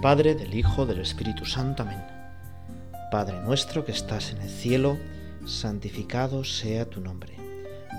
Padre, 0.00 0.34
del 0.34 0.54
Hijo, 0.54 0.86
del 0.86 1.00
Espíritu 1.00 1.44
Santo. 1.44 1.82
Amén. 1.82 2.02
Padre 3.10 3.38
nuestro 3.42 3.84
que 3.84 3.92
estás 3.92 4.32
en 4.32 4.40
el 4.40 4.48
cielo, 4.48 4.96
santificado 5.44 6.42
sea 6.42 6.88
tu 6.88 7.02
nombre. 7.02 7.34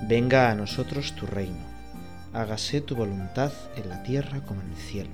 Venga 0.08 0.50
a 0.50 0.56
nosotros 0.56 1.14
tu 1.16 1.28
reino. 1.28 1.64
Hágase 2.34 2.82
tu 2.82 2.96
voluntad 2.96 3.52
en 3.76 3.88
la 3.88 4.02
tierra 4.02 4.44
como 4.46 4.62
en 4.62 4.72
el 4.72 4.78
cielo. 4.78 5.12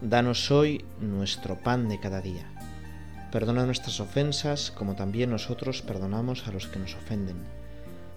Danos 0.00 0.50
hoy 0.50 0.84
nuestro 0.98 1.60
pan 1.60 1.88
de 1.88 2.00
cada 2.00 2.20
día. 2.20 2.50
Perdona 3.30 3.64
nuestras 3.64 4.00
ofensas 4.00 4.72
como 4.72 4.96
también 4.96 5.30
nosotros 5.30 5.80
perdonamos 5.80 6.48
a 6.48 6.50
los 6.50 6.66
que 6.66 6.80
nos 6.80 6.96
ofenden. 6.96 7.36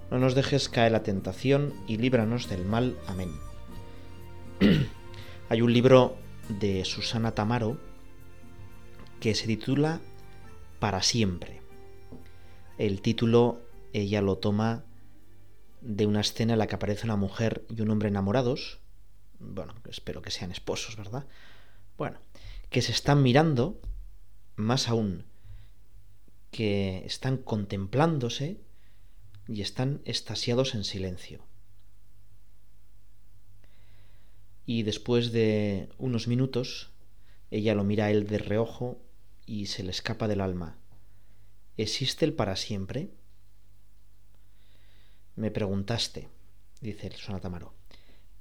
No 0.10 0.18
nos 0.18 0.34
dejes 0.34 0.68
caer 0.68 0.94
la 0.94 1.04
tentación 1.04 1.76
y 1.88 1.98
líbranos 1.98 2.50
del 2.50 2.66
mal. 2.66 2.98
Amén. 3.08 3.30
Hay 5.50 5.62
un 5.62 5.72
libro 5.72 6.18
de 6.50 6.86
Susana 6.86 7.34
Tamaro 7.34 7.78
que 9.20 9.36
se 9.36 9.48
titula 9.48 10.02
Para 10.80 11.02
siempre. 11.02 11.62
El 12.78 13.02
título 13.02 13.62
ella 13.94 14.22
lo 14.22 14.38
toma 14.38 14.86
de 15.82 16.06
una 16.06 16.22
escena 16.22 16.54
en 16.54 16.60
la 16.60 16.68
que 16.68 16.76
aparece 16.76 17.06
una 17.06 17.16
mujer 17.16 17.66
y 17.70 17.82
un 17.82 17.90
hombre 17.90 18.10
enamorados. 18.10 18.80
Bueno, 19.40 19.76
espero 19.90 20.22
que 20.22 20.32
sean 20.32 20.52
esposos, 20.52 20.96
¿verdad? 20.98 21.26
Bueno, 21.98 22.20
que 22.70 22.82
se 22.82 22.92
están 22.92 23.24
mirando, 23.24 23.80
más 24.56 24.90
aún, 24.90 25.26
que 26.52 27.04
están 27.06 27.38
contemplándose 27.38 28.62
y 29.48 29.62
están 29.62 30.02
estasiados 30.06 30.76
en 30.76 30.84
silencio. 30.84 31.44
Y 34.68 34.84
después 34.84 35.32
de 35.32 35.90
unos 35.98 36.28
minutos 36.28 36.92
ella 37.50 37.74
lo 37.74 37.86
mira 37.86 38.06
a 38.06 38.12
él 38.12 38.28
de 38.28 38.38
reojo 38.38 39.02
y 39.46 39.68
se 39.68 39.82
le 39.82 39.92
escapa 39.92 40.28
del 40.28 40.42
alma. 40.42 40.78
¿Existe 41.78 42.26
el 42.26 42.34
para 42.34 42.58
siempre? 42.58 43.10
Me 45.38 45.52
preguntaste, 45.52 46.28
dice 46.82 47.08
el 47.08 47.14
sonatamaro. 47.14 47.74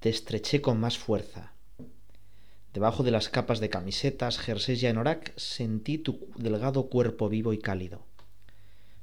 Te 0.01 0.09
estreché 0.09 0.61
con 0.61 0.81
más 0.81 0.99
fuerza. 0.99 1.53
Debajo 2.75 3.05
de 3.05 3.13
las 3.13 3.29
capas 3.29 3.61
de 3.61 3.71
camisetas, 3.71 4.39
jerseys 4.39 4.83
y 4.83 4.89
anorak 4.89 5.33
sentí 5.39 5.97
tu 5.97 6.29
delgado 6.37 6.89
cuerpo 6.89 7.29
vivo 7.29 7.53
y 7.53 7.59
cálido. 7.59 8.05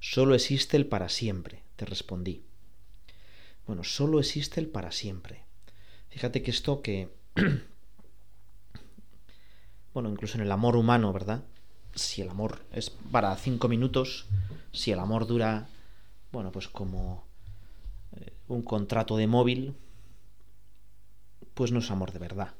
Solo 0.01 0.35
existe 0.35 0.75
el 0.75 0.87
para 0.87 1.07
siempre, 1.07 1.63
te 1.77 1.85
respondí. 1.85 2.43
Bueno, 3.65 3.85
solo 3.85 4.19
existe 4.19 4.59
el 4.59 4.67
para 4.67 4.91
siempre. 4.91 5.42
Fíjate 6.13 6.43
que 6.43 6.51
esto 6.51 6.83
que... 6.83 7.09
bueno, 9.95 10.09
incluso 10.11 10.37
en 10.37 10.43
el 10.43 10.51
amor 10.51 10.75
humano, 10.75 11.11
¿verdad? 11.11 11.43
Si 11.95 12.21
el 12.21 12.29
amor 12.29 12.63
es 12.71 12.91
para 12.91 13.35
cinco 13.35 13.67
minutos, 13.67 14.27
si 14.71 14.91
el 14.91 14.99
amor 14.99 15.25
dura, 15.25 15.67
bueno, 16.31 16.51
pues 16.51 16.67
como 16.67 17.25
eh, 18.15 18.31
un 18.47 18.61
contrato 18.61 19.17
de 19.17 19.25
móvil, 19.25 19.75
pues 21.55 21.71
no 21.71 21.79
es 21.79 21.89
amor 21.89 22.11
de 22.11 22.19
verdad. 22.19 22.53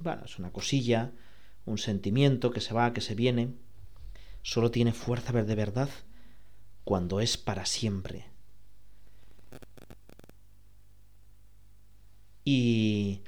Bueno, 0.00 0.24
es 0.24 0.36
una 0.40 0.50
cosilla, 0.50 1.12
un 1.64 1.78
sentimiento 1.78 2.50
que 2.50 2.60
se 2.60 2.74
va, 2.74 2.92
que 2.92 3.00
se 3.00 3.14
viene. 3.14 3.54
Solo 4.42 4.72
tiene 4.72 4.92
fuerza 4.92 5.32
de 5.32 5.54
verdad 5.54 5.90
cuando 6.82 7.20
es 7.20 7.36
para 7.36 7.66
siempre. 7.66 8.26
Y 12.50 13.20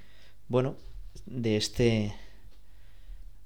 bueno, 0.49 0.79
de 1.27 1.59
este 1.59 2.15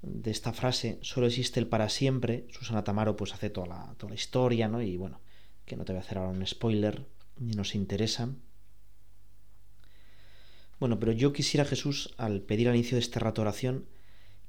de 0.01 0.31
esta 0.31 0.53
frase 0.53 0.99
solo 1.01 1.27
existe 1.27 1.59
el 1.59 1.67
para 1.67 1.89
siempre. 1.89 2.47
Susana 2.49 2.85
Tamaro 2.85 3.17
pues 3.17 3.33
hace 3.33 3.49
toda 3.49 3.67
la, 3.67 3.95
toda 3.97 4.11
la 4.11 4.15
historia, 4.15 4.69
¿no? 4.69 4.81
Y 4.81 4.95
bueno, 4.95 5.19
que 5.65 5.75
no 5.75 5.83
te 5.83 5.91
voy 5.91 5.97
a 5.97 6.03
hacer 6.05 6.17
ahora 6.17 6.29
un 6.29 6.47
spoiler, 6.47 7.05
ni 7.39 7.55
nos 7.55 7.75
interesa. 7.75 8.29
Bueno, 10.79 10.97
pero 10.97 11.11
yo 11.11 11.33
quisiera, 11.33 11.65
Jesús, 11.65 12.13
al 12.15 12.39
pedir 12.39 12.69
al 12.69 12.75
inicio 12.75 12.95
de 12.95 13.01
este 13.01 13.19
rato 13.19 13.41
oración, 13.41 13.85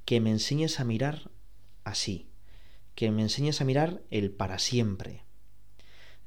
que 0.05 0.21
me 0.21 0.31
enseñes 0.31 0.79
a 0.79 0.85
mirar 0.85 1.33
así, 1.83 2.29
que 2.95 3.11
me 3.11 3.23
enseñes 3.23 3.61
a 3.61 3.65
mirar 3.65 4.01
el 4.13 4.31
para 4.31 4.61
siempre, 4.61 5.25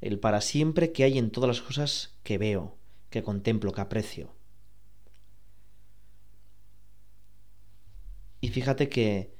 el 0.02 0.18
para 0.18 0.42
siempre 0.42 0.92
que 0.92 1.04
hay 1.04 1.16
en 1.16 1.30
todas 1.30 1.48
las 1.48 1.62
cosas 1.62 2.18
que 2.22 2.36
veo, 2.36 2.76
que 3.08 3.22
contemplo, 3.22 3.72
que 3.72 3.80
aprecio. 3.80 4.38
Y 8.40 8.48
fíjate 8.48 8.88
que, 8.88 9.34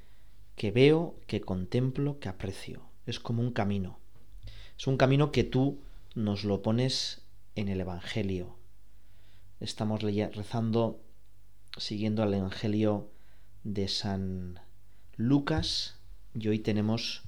que 0.56 0.70
veo, 0.70 1.18
que 1.26 1.40
contemplo, 1.40 2.18
que 2.18 2.28
aprecio. 2.28 2.82
Es 3.06 3.18
como 3.18 3.42
un 3.42 3.52
camino. 3.52 3.98
Es 4.78 4.86
un 4.86 4.96
camino 4.96 5.32
que 5.32 5.44
tú 5.44 5.80
nos 6.14 6.44
lo 6.44 6.62
pones 6.62 7.22
en 7.54 7.68
el 7.68 7.80
Evangelio. 7.80 8.56
Estamos 9.58 10.02
rezando 10.02 11.00
siguiendo 11.76 12.22
el 12.22 12.34
Evangelio 12.34 13.10
de 13.64 13.88
San 13.88 14.60
Lucas 15.16 15.98
y 16.34 16.48
hoy 16.48 16.58
tenemos 16.58 17.22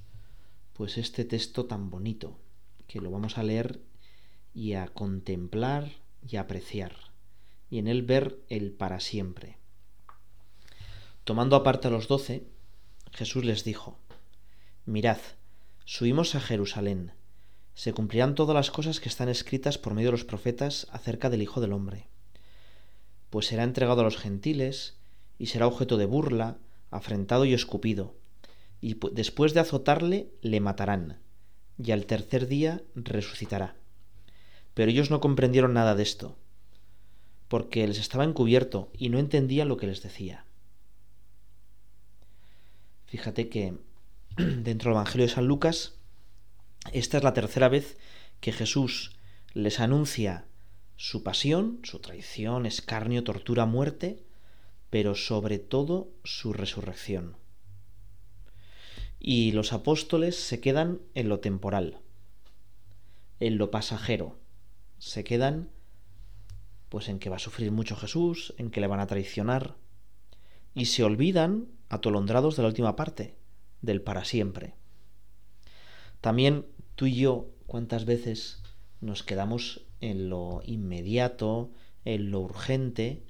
pues 0.73 0.97
este 0.97 1.25
texto 1.25 1.65
tan 1.65 1.89
bonito 1.89 2.39
que 2.87 3.01
lo 3.01 3.11
vamos 3.11 3.37
a 3.37 3.43
leer 3.43 3.79
y 4.53 4.73
a 4.73 4.87
contemplar 4.87 5.91
y 6.27 6.37
a 6.37 6.41
apreciar 6.41 6.95
y 7.69 7.79
en 7.79 7.87
él 7.87 8.03
ver 8.03 8.39
el 8.49 8.71
para 8.71 8.99
siempre. 8.99 9.57
Tomando 11.23 11.55
aparte 11.55 11.87
a 11.87 11.91
los 11.91 12.07
doce, 12.07 12.43
Jesús 13.11 13.45
les 13.45 13.63
dijo, 13.63 13.97
Mirad, 14.85 15.19
subimos 15.85 16.35
a 16.35 16.41
Jerusalén, 16.41 17.13
se 17.75 17.93
cumplirán 17.93 18.35
todas 18.35 18.53
las 18.53 18.71
cosas 18.71 18.99
que 18.99 19.07
están 19.07 19.29
escritas 19.29 19.77
por 19.77 19.93
medio 19.93 20.09
de 20.09 20.13
los 20.13 20.25
profetas 20.25 20.87
acerca 20.91 21.29
del 21.29 21.41
Hijo 21.41 21.61
del 21.61 21.71
Hombre. 21.71 22.07
Pues 23.29 23.47
será 23.47 23.63
entregado 23.63 24.01
a 24.01 24.03
los 24.03 24.17
gentiles, 24.17 24.97
y 25.39 25.47
será 25.47 25.65
objeto 25.65 25.97
de 25.97 26.05
burla, 26.05 26.57
afrentado 26.91 27.45
y 27.45 27.53
escupido, 27.53 28.15
y 28.81 28.97
después 29.13 29.53
de 29.53 29.61
azotarle 29.61 30.29
le 30.41 30.59
matarán, 30.59 31.19
y 31.81 31.91
al 31.91 32.05
tercer 32.05 32.47
día 32.47 32.83
resucitará. 32.95 33.75
Pero 34.73 34.91
ellos 34.91 35.09
no 35.09 35.21
comprendieron 35.21 35.73
nada 35.73 35.95
de 35.95 36.03
esto, 36.03 36.37
porque 37.47 37.87
les 37.87 37.97
estaba 37.97 38.25
encubierto 38.25 38.91
y 38.97 39.07
no 39.07 39.19
entendían 39.19 39.69
lo 39.69 39.77
que 39.77 39.87
les 39.87 40.03
decía. 40.03 40.45
Fíjate 43.13 43.47
que 43.47 43.77
dentro 44.37 44.89
del 44.89 44.95
Evangelio 44.95 45.27
de 45.27 45.33
San 45.33 45.45
Lucas, 45.45 45.93
esta 46.93 47.17
es 47.17 47.23
la 47.23 47.35
tercera 47.35 47.69
vez 47.69 47.95
que 48.39 48.51
Jesús 48.51 49.15
les 49.53 49.79
anuncia 49.79 50.45
su 50.95 51.21
pasión, 51.21 51.79
su 51.83 51.99
traición, 51.99 52.65
escarnio, 52.65 53.23
tortura, 53.23 53.67
muerte, 53.67 54.23
pero 54.89 55.13
sobre 55.13 55.59
todo 55.59 56.09
su 56.23 56.53
resurrección. 56.53 57.37
Y 59.19 59.51
los 59.51 59.73
apóstoles 59.73 60.35
se 60.35 60.59
quedan 60.59 60.99
en 61.13 61.29
lo 61.29 61.39
temporal, 61.39 61.99
en 63.39 63.59
lo 63.59 63.69
pasajero, 63.69 64.39
se 64.97 65.23
quedan 65.23 65.69
pues 66.89 67.09
en 67.09 67.19
que 67.19 67.29
va 67.29 67.35
a 67.35 67.39
sufrir 67.39 67.71
mucho 67.71 67.95
Jesús, 67.95 68.55
en 68.57 68.71
que 68.71 68.81
le 68.81 68.87
van 68.87 69.01
a 69.01 69.05
traicionar, 69.05 69.75
y 70.73 70.85
se 70.85 71.03
olvidan 71.03 71.67
atolondrados 71.93 72.55
de 72.55 72.63
la 72.63 72.69
última 72.69 72.95
parte, 72.95 73.35
del 73.81 74.01
para 74.01 74.25
siempre. 74.25 74.73
También 76.21 76.65
tú 76.95 77.05
y 77.05 77.15
yo, 77.15 77.49
¿cuántas 77.67 78.05
veces 78.05 78.61
nos 79.01 79.23
quedamos 79.23 79.81
en 80.01 80.29
lo 80.29 80.61
inmediato, 80.65 81.71
en 82.05 82.31
lo 82.31 82.39
urgente? 82.39 83.23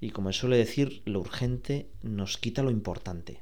Y 0.00 0.10
como 0.10 0.32
suele 0.32 0.56
decir, 0.56 1.02
lo 1.04 1.20
urgente 1.20 1.88
nos 2.02 2.36
quita 2.36 2.62
lo 2.62 2.70
importante. 2.70 3.40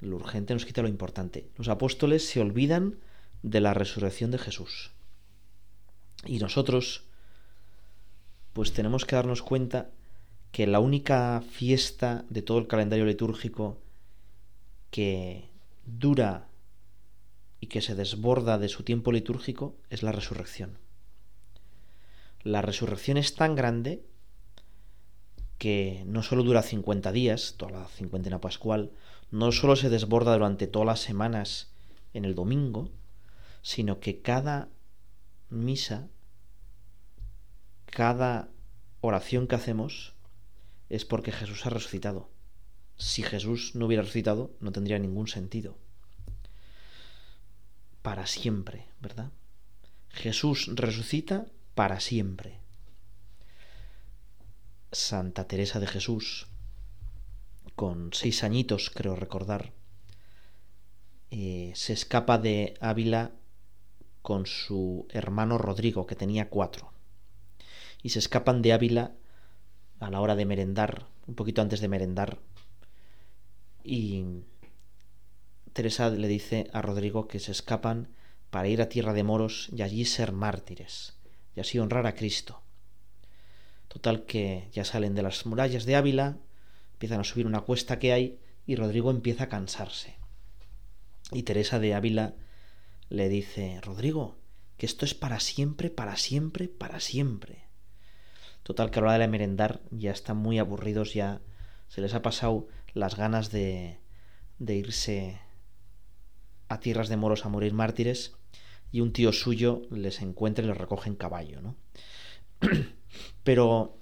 Lo 0.00 0.16
urgente 0.16 0.52
nos 0.52 0.66
quita 0.66 0.82
lo 0.82 0.88
importante. 0.88 1.48
Los 1.56 1.68
apóstoles 1.68 2.26
se 2.26 2.40
olvidan 2.40 2.98
de 3.42 3.60
la 3.60 3.72
resurrección 3.72 4.30
de 4.30 4.38
Jesús. 4.38 4.90
Y 6.26 6.38
nosotros, 6.38 7.04
pues 8.52 8.72
tenemos 8.72 9.04
que 9.04 9.16
darnos 9.16 9.42
cuenta 9.42 9.90
que 10.52 10.66
la 10.66 10.80
única 10.80 11.42
fiesta 11.50 12.24
de 12.28 12.42
todo 12.42 12.58
el 12.58 12.66
calendario 12.66 13.06
litúrgico 13.06 13.78
que 14.90 15.48
dura 15.86 16.48
y 17.58 17.68
que 17.68 17.80
se 17.80 17.94
desborda 17.94 18.58
de 18.58 18.68
su 18.68 18.82
tiempo 18.82 19.12
litúrgico 19.12 19.74
es 19.88 20.02
la 20.02 20.12
resurrección. 20.12 20.78
La 22.42 22.60
resurrección 22.60 23.16
es 23.16 23.34
tan 23.34 23.54
grande 23.54 24.04
que 25.56 26.02
no 26.06 26.22
solo 26.22 26.42
dura 26.42 26.62
50 26.62 27.12
días, 27.12 27.54
toda 27.56 27.72
la 27.72 27.86
cincuentena 27.86 28.40
pascual, 28.40 28.90
no 29.30 29.52
solo 29.52 29.76
se 29.76 29.88
desborda 29.88 30.34
durante 30.34 30.66
todas 30.66 30.86
las 30.86 31.00
semanas 31.00 31.72
en 32.12 32.24
el 32.24 32.34
domingo, 32.34 32.90
sino 33.62 34.00
que 34.00 34.20
cada 34.20 34.68
misa, 35.48 36.08
cada 37.86 38.48
oración 39.00 39.46
que 39.46 39.54
hacemos, 39.54 40.11
es 40.92 41.06
porque 41.06 41.32
Jesús 41.32 41.64
ha 41.64 41.70
resucitado. 41.70 42.28
Si 42.98 43.22
Jesús 43.22 43.74
no 43.74 43.86
hubiera 43.86 44.02
resucitado, 44.02 44.54
no 44.60 44.72
tendría 44.72 44.98
ningún 44.98 45.26
sentido. 45.26 45.78
Para 48.02 48.26
siempre, 48.26 48.88
¿verdad? 49.00 49.32
Jesús 50.10 50.70
resucita 50.74 51.46
para 51.74 51.98
siempre. 51.98 52.60
Santa 54.92 55.48
Teresa 55.48 55.80
de 55.80 55.86
Jesús, 55.86 56.48
con 57.74 58.12
seis 58.12 58.44
añitos, 58.44 58.90
creo 58.90 59.16
recordar, 59.16 59.72
eh, 61.30 61.72
se 61.74 61.94
escapa 61.94 62.36
de 62.36 62.74
Ávila 62.80 63.32
con 64.20 64.44
su 64.44 65.06
hermano 65.08 65.56
Rodrigo, 65.56 66.06
que 66.06 66.16
tenía 66.16 66.50
cuatro. 66.50 66.92
Y 68.02 68.10
se 68.10 68.18
escapan 68.18 68.60
de 68.60 68.74
Ávila 68.74 69.14
a 70.02 70.10
la 70.10 70.20
hora 70.20 70.34
de 70.34 70.44
merendar, 70.44 71.06
un 71.26 71.34
poquito 71.34 71.62
antes 71.62 71.80
de 71.80 71.88
merendar. 71.88 72.38
Y 73.84 74.24
Teresa 75.72 76.10
le 76.10 76.28
dice 76.28 76.68
a 76.72 76.82
Rodrigo 76.82 77.28
que 77.28 77.38
se 77.38 77.52
escapan 77.52 78.08
para 78.50 78.68
ir 78.68 78.82
a 78.82 78.88
tierra 78.88 79.12
de 79.12 79.22
moros 79.22 79.70
y 79.74 79.82
allí 79.82 80.04
ser 80.04 80.32
mártires, 80.32 81.16
y 81.54 81.60
así 81.60 81.78
honrar 81.78 82.06
a 82.06 82.14
Cristo. 82.14 82.62
Total 83.88 84.24
que 84.24 84.68
ya 84.72 84.84
salen 84.84 85.14
de 85.14 85.22
las 85.22 85.46
murallas 85.46 85.84
de 85.84 85.96
Ávila, 85.96 86.38
empiezan 86.94 87.20
a 87.20 87.24
subir 87.24 87.46
una 87.46 87.60
cuesta 87.60 87.98
que 87.98 88.12
hay 88.12 88.38
y 88.66 88.76
Rodrigo 88.76 89.10
empieza 89.10 89.44
a 89.44 89.48
cansarse. 89.48 90.16
Y 91.30 91.44
Teresa 91.44 91.78
de 91.78 91.94
Ávila 91.94 92.34
le 93.08 93.28
dice, 93.28 93.80
Rodrigo, 93.82 94.36
que 94.76 94.86
esto 94.86 95.04
es 95.04 95.14
para 95.14 95.40
siempre, 95.40 95.90
para 95.90 96.16
siempre, 96.16 96.68
para 96.68 97.00
siempre. 97.00 97.61
Total 98.62 98.90
que 98.90 98.98
a 98.98 99.02
la 99.02 99.08
hora 99.08 99.18
de 99.18 99.28
merendar 99.28 99.80
ya 99.90 100.12
están 100.12 100.36
muy 100.36 100.58
aburridos, 100.58 101.14
ya 101.14 101.40
se 101.88 102.00
les 102.00 102.14
ha 102.14 102.22
pasado 102.22 102.68
las 102.94 103.16
ganas 103.16 103.50
de, 103.50 103.98
de 104.58 104.76
irse 104.76 105.40
a 106.68 106.80
tierras 106.80 107.08
de 107.08 107.16
moros 107.16 107.44
a 107.44 107.48
morir 107.48 107.74
mártires 107.74 108.34
y 108.90 109.00
un 109.00 109.12
tío 109.12 109.32
suyo 109.32 109.82
les 109.90 110.22
encuentra 110.22 110.64
y 110.64 110.68
les 110.68 110.76
recoge 110.76 111.08
en 111.08 111.16
caballo, 111.16 111.60
¿no? 111.60 111.76
Pero 113.42 113.98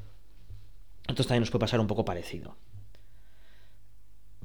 entonces 1.11 1.27
también 1.27 1.43
nos 1.43 1.51
puede 1.51 1.61
pasar 1.61 1.81
un 1.81 1.87
poco 1.87 2.05
parecido. 2.05 2.57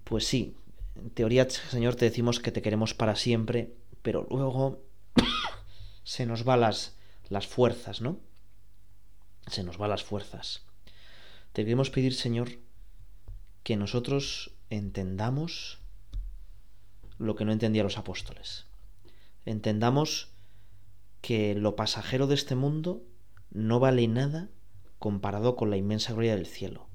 Pues 0.04 0.26
sí, 0.26 0.56
en 0.96 1.10
teoría, 1.12 1.50
Señor, 1.50 1.96
te 1.96 2.06
decimos 2.06 2.40
que 2.40 2.52
te 2.52 2.62
queremos 2.62 2.94
para 2.94 3.16
siempre, 3.16 3.76
pero 4.02 4.28
luego 4.30 4.84
se 6.04 6.26
nos 6.26 6.44
van 6.44 6.62
las, 6.62 6.98
las 7.30 7.48
fuerzas, 7.48 8.02
¿no? 8.02 8.20
Se 9.48 9.64
nos 9.64 9.78
van 9.78 9.90
las 9.90 10.04
fuerzas. 10.04 10.66
Te 11.54 11.64
queremos 11.64 11.90
pedir, 11.90 12.14
Señor, 12.14 12.60
que 13.64 13.78
nosotros 13.78 14.52
entendamos 14.70 15.80
lo 17.18 17.36
que 17.36 17.46
no 17.46 17.52
entendían 17.52 17.86
los 17.86 17.98
apóstoles. 17.98 18.66
Entendamos 19.46 20.30
que 21.22 21.56
lo 21.56 21.76
pasajero 21.76 22.28
de 22.28 22.36
este 22.36 22.56
mundo 22.56 23.04
no 23.52 23.80
vale 23.80 24.08
nada 24.08 24.50
comparado 25.00 25.56
con 25.56 25.70
la 25.70 25.78
inmensa 25.78 26.14
gloria 26.14 26.36
del 26.36 26.46
cielo, 26.46 26.88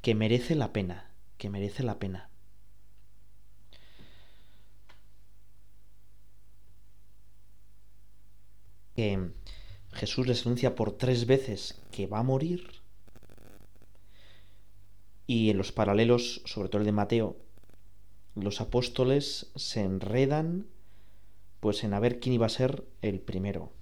que 0.00 0.14
merece 0.14 0.54
la 0.54 0.72
pena, 0.72 1.10
que 1.38 1.50
merece 1.50 1.82
la 1.82 1.98
pena. 1.98 2.30
Que 8.94 9.32
Jesús 9.92 10.26
les 10.26 10.46
anuncia 10.46 10.74
por 10.74 10.92
tres 10.92 11.26
veces 11.26 11.80
que 11.90 12.06
va 12.06 12.18
a 12.18 12.22
morir 12.22 12.82
y 15.26 15.50
en 15.50 15.58
los 15.58 15.72
paralelos, 15.72 16.42
sobre 16.44 16.68
todo 16.68 16.80
el 16.80 16.86
de 16.86 16.92
Mateo, 16.92 17.36
los 18.34 18.60
apóstoles 18.60 19.50
se 19.54 19.80
enredan 19.80 20.66
pues 21.60 21.84
en 21.84 21.94
a 21.94 22.00
ver 22.00 22.18
quién 22.18 22.34
iba 22.34 22.46
a 22.46 22.50
ser 22.50 22.84
el 23.02 23.20
primero. 23.20 23.72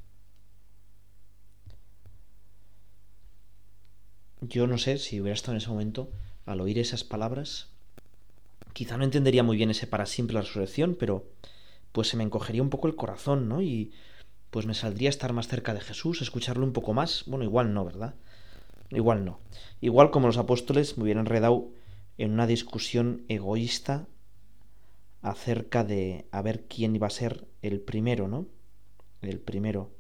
Yo 4.43 4.67
no 4.67 4.79
sé 4.79 4.99
si 4.99 5.21
hubiera 5.21 5.35
estado 5.35 5.53
en 5.53 5.59
ese 5.59 5.71
momento 5.71 6.11
al 6.47 6.61
oír 6.61 6.79
esas 6.79 7.05
palabras, 7.05 7.69
quizá 8.73 8.97
no 8.97 9.05
entendería 9.05 9.43
muy 9.43 9.57
bien 9.57 9.71
ese 9.71 9.87
para 9.87 10.07
siempre 10.07 10.35
la 10.35 10.43
resurrección, 10.43 10.97
pero 10.99 11.27
pues 11.93 12.09
se 12.09 12.17
me 12.17 12.25
encogería 12.25 12.63
un 12.63 12.71
poco 12.71 12.87
el 12.87 12.97
corazón, 12.97 13.49
¿no? 13.49 13.63
Y 13.63 13.93
pues 14.51 14.67
me 14.67 14.75
saldría 14.75 15.09
estar 15.09 15.33
más 15.33 15.49
cerca 15.49 15.75
de 15.75 15.81
Jesús, 15.81 16.23
escucharlo 16.23 16.65
un 16.65 16.73
poco 16.73 16.93
más. 16.93 17.25
Bueno, 17.27 17.45
igual 17.45 17.73
no, 17.73 17.85
¿verdad? 17.85 18.15
Igual 18.91 19.25
no. 19.25 19.41
Igual 19.81 20.11
como 20.11 20.27
los 20.27 20.39
apóstoles 20.39 20.99
me 20.99 21.05
hubieran 21.05 21.27
enredado 21.27 21.69
en 22.19 22.33
una 22.33 22.47
discusión 22.47 23.25
egoísta 23.29 24.07
acerca 25.23 25.85
de 25.85 26.27
a 26.33 26.43
ver 26.43 26.67
quién 26.67 26.97
iba 26.97 27.07
a 27.07 27.11
ser 27.11 27.47
el 27.63 27.81
primero, 27.81 28.27
¿no? 28.27 28.47
El 29.23 29.39
primero. 29.39 29.91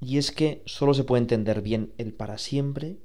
Y 0.00 0.18
es 0.18 0.32
que 0.32 0.62
solo 0.66 0.94
se 0.94 1.04
puede 1.04 1.20
entender 1.20 1.60
bien 1.60 1.92
el 1.98 2.14
para 2.14 2.38
siempre 2.38 2.98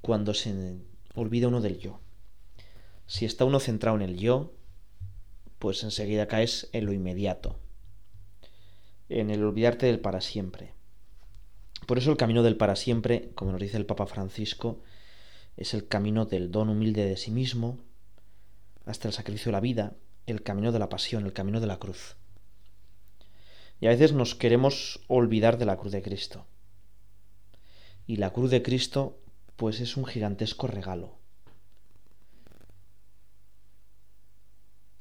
cuando 0.00 0.34
se 0.34 0.78
olvida 1.14 1.48
uno 1.48 1.60
del 1.60 1.78
yo. 1.78 2.00
Si 3.06 3.24
está 3.24 3.44
uno 3.44 3.60
centrado 3.60 3.96
en 3.96 4.02
el 4.02 4.18
yo, 4.18 4.52
pues 5.62 5.84
enseguida 5.84 6.26
caes 6.26 6.68
en 6.72 6.86
lo 6.86 6.92
inmediato, 6.92 7.56
en 9.08 9.30
el 9.30 9.44
olvidarte 9.44 9.86
del 9.86 10.00
para 10.00 10.20
siempre. 10.20 10.74
Por 11.86 11.98
eso 11.98 12.10
el 12.10 12.16
camino 12.16 12.42
del 12.42 12.56
para 12.56 12.74
siempre, 12.74 13.30
como 13.36 13.52
nos 13.52 13.60
dice 13.60 13.76
el 13.76 13.86
Papa 13.86 14.06
Francisco, 14.06 14.82
es 15.56 15.72
el 15.72 15.86
camino 15.86 16.24
del 16.26 16.50
don 16.50 16.68
humilde 16.68 17.04
de 17.04 17.16
sí 17.16 17.30
mismo, 17.30 17.78
hasta 18.86 19.06
el 19.06 19.14
sacrificio 19.14 19.50
de 19.50 19.52
la 19.52 19.60
vida, 19.60 19.94
el 20.26 20.42
camino 20.42 20.72
de 20.72 20.80
la 20.80 20.88
pasión, 20.88 21.26
el 21.26 21.32
camino 21.32 21.60
de 21.60 21.68
la 21.68 21.78
cruz. 21.78 22.16
Y 23.78 23.86
a 23.86 23.90
veces 23.90 24.12
nos 24.12 24.34
queremos 24.34 24.98
olvidar 25.06 25.58
de 25.58 25.66
la 25.66 25.76
cruz 25.76 25.92
de 25.92 26.02
Cristo. 26.02 26.44
Y 28.08 28.16
la 28.16 28.32
cruz 28.32 28.50
de 28.50 28.64
Cristo, 28.64 29.16
pues 29.54 29.78
es 29.78 29.96
un 29.96 30.06
gigantesco 30.06 30.66
regalo. 30.66 31.21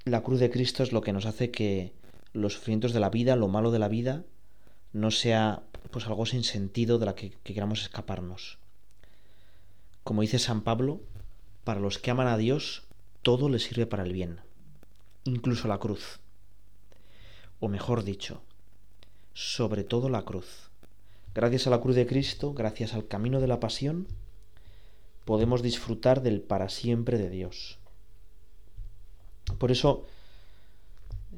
La 0.03 0.23
cruz 0.23 0.39
de 0.39 0.49
Cristo 0.49 0.81
es 0.81 0.93
lo 0.93 1.01
que 1.01 1.13
nos 1.13 1.27
hace 1.27 1.51
que 1.51 1.93
los 2.33 2.53
sufrimientos 2.53 2.91
de 2.91 2.99
la 2.99 3.11
vida, 3.11 3.35
lo 3.35 3.47
malo 3.47 3.69
de 3.69 3.77
la 3.77 3.87
vida, 3.87 4.23
no 4.93 5.11
sea 5.11 5.61
pues 5.91 6.07
algo 6.07 6.25
sin 6.25 6.43
sentido 6.43 6.97
de 6.97 7.05
la 7.05 7.13
que, 7.13 7.29
que 7.43 7.53
queramos 7.53 7.83
escaparnos. 7.83 8.57
Como 10.03 10.23
dice 10.23 10.39
San 10.39 10.61
Pablo, 10.61 11.01
para 11.63 11.79
los 11.79 11.99
que 11.99 12.09
aman 12.09 12.27
a 12.27 12.37
Dios, 12.37 12.83
todo 13.21 13.47
les 13.47 13.63
sirve 13.63 13.85
para 13.85 14.01
el 14.01 14.11
bien, 14.11 14.39
incluso 15.23 15.67
la 15.67 15.77
cruz. 15.77 16.19
O 17.59 17.67
mejor 17.67 18.03
dicho, 18.03 18.41
sobre 19.35 19.83
todo 19.83 20.09
la 20.09 20.23
cruz. 20.23 20.71
Gracias 21.35 21.67
a 21.67 21.69
la 21.69 21.79
cruz 21.79 21.95
de 21.95 22.07
Cristo, 22.07 22.53
gracias 22.53 22.95
al 22.95 23.07
camino 23.07 23.39
de 23.39 23.47
la 23.47 23.59
pasión, 23.59 24.07
podemos 25.25 25.61
disfrutar 25.61 26.23
del 26.23 26.41
para 26.41 26.69
siempre 26.69 27.19
de 27.19 27.29
Dios. 27.29 27.77
Por 29.57 29.71
eso 29.71 30.05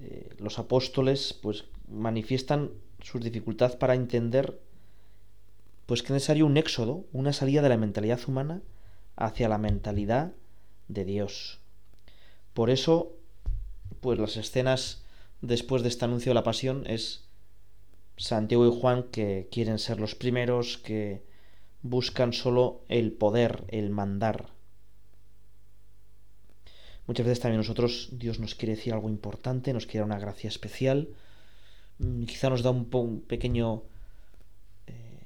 eh, 0.02 0.30
los 0.40 0.60
apóstoles 0.60 1.38
pues 1.42 1.66
manifiestan 1.88 2.72
su 3.02 3.20
dificultad 3.20 3.78
para 3.78 3.96
entender 3.96 4.60
pues 5.86 6.02
que 6.02 6.08
es 6.08 6.12
necesario 6.12 6.46
un 6.46 6.58
éxodo, 6.58 7.06
una 7.12 7.34
salida 7.34 7.62
de 7.62 7.70
la 7.70 7.78
mentalidad 7.78 8.20
humana 8.28 8.62
hacia 9.16 9.50
la 9.50 9.58
mentalidad 9.58 10.34
de 10.88 11.06
Dios. 11.06 11.60
Por 12.54 12.70
eso, 12.70 13.14
pues 14.00 14.20
las 14.20 14.38
escenas 14.38 15.04
después 15.42 15.84
de 15.84 15.90
este 15.90 16.06
anuncio 16.06 16.30
de 16.30 16.36
la 16.36 16.44
pasión 16.44 16.84
es 16.88 17.26
Santiago 18.18 18.66
y 18.66 18.80
Juan 18.80 19.04
que 19.12 19.50
quieren 19.52 19.80
ser 19.80 20.00
los 20.00 20.16
primeros, 20.16 20.78
que 20.78 21.24
buscan 21.82 22.32
solo 22.32 22.82
el 22.88 23.12
poder, 23.12 23.66
el 23.68 23.90
mandar. 23.90 24.53
Muchas 27.08 27.26
veces 27.26 27.42
también 27.42 27.60
nosotros 27.60 28.10
Dios 28.14 28.40
nos 28.40 28.56
quiere 28.56 28.76
decir 28.76 28.94
algo 28.94 29.10
importante, 29.10 29.74
nos 29.74 29.86
quiere 29.86 30.06
una 30.06 30.20
gracia 30.20 30.48
especial, 30.48 31.10
mm, 32.00 32.24
quizá 32.24 32.50
nos 32.50 32.64
da 32.64 32.72
un, 32.72 32.88
un 32.92 33.22
pequeño 33.22 33.84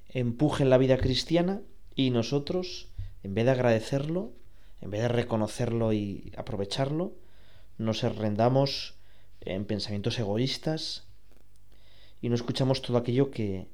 empuje 0.09 0.63
en 0.63 0.69
la 0.69 0.77
vida 0.77 0.97
cristiana 0.97 1.61
y 1.95 2.09
nosotros, 2.09 2.87
en 3.23 3.33
vez 3.33 3.45
de 3.45 3.51
agradecerlo, 3.51 4.31
en 4.81 4.89
vez 4.89 5.01
de 5.01 5.07
reconocerlo 5.07 5.93
y 5.93 6.31
aprovecharlo, 6.37 7.13
nos 7.77 8.03
arrendamos 8.03 8.95
en 9.41 9.65
pensamientos 9.65 10.17
egoístas 10.19 11.05
y 12.21 12.29
no 12.29 12.35
escuchamos 12.35 12.81
todo 12.81 12.97
aquello 12.97 13.31
que 13.31 13.67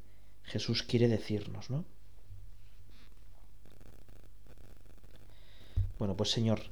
Jesús 0.44 0.84
quiere 0.84 1.08
decirnos, 1.08 1.70
¿no? 1.70 1.86
Bueno, 5.98 6.18
pues 6.18 6.32
Señor, 6.32 6.64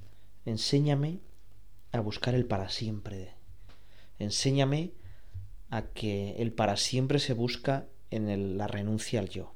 enséñame 0.46 1.20
a 1.92 2.00
buscar 2.00 2.36
el 2.36 2.46
para 2.46 2.70
siempre. 2.70 3.34
Enséñame 4.20 4.92
a 5.70 5.84
que 5.84 6.36
el 6.38 6.52
para 6.52 6.78
siempre 6.78 7.20
se 7.20 7.34
busca 7.34 7.88
en 8.10 8.58
la 8.58 8.68
renuncia 8.68 9.20
al 9.20 9.30
yo. 9.30 9.54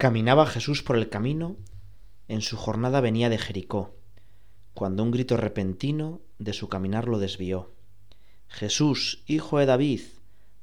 Caminaba 0.00 0.46
Jesús 0.46 0.82
por 0.82 0.96
el 0.96 1.10
camino, 1.10 1.58
en 2.26 2.40
su 2.40 2.56
jornada 2.56 3.02
venía 3.02 3.28
de 3.28 3.36
Jericó, 3.36 3.98
cuando 4.72 5.02
un 5.02 5.10
grito 5.10 5.36
repentino 5.36 6.22
de 6.38 6.54
su 6.54 6.70
caminar 6.70 7.06
lo 7.06 7.18
desvió. 7.18 7.74
Jesús, 8.48 9.22
hijo 9.26 9.58
de 9.58 9.66
David, 9.66 10.00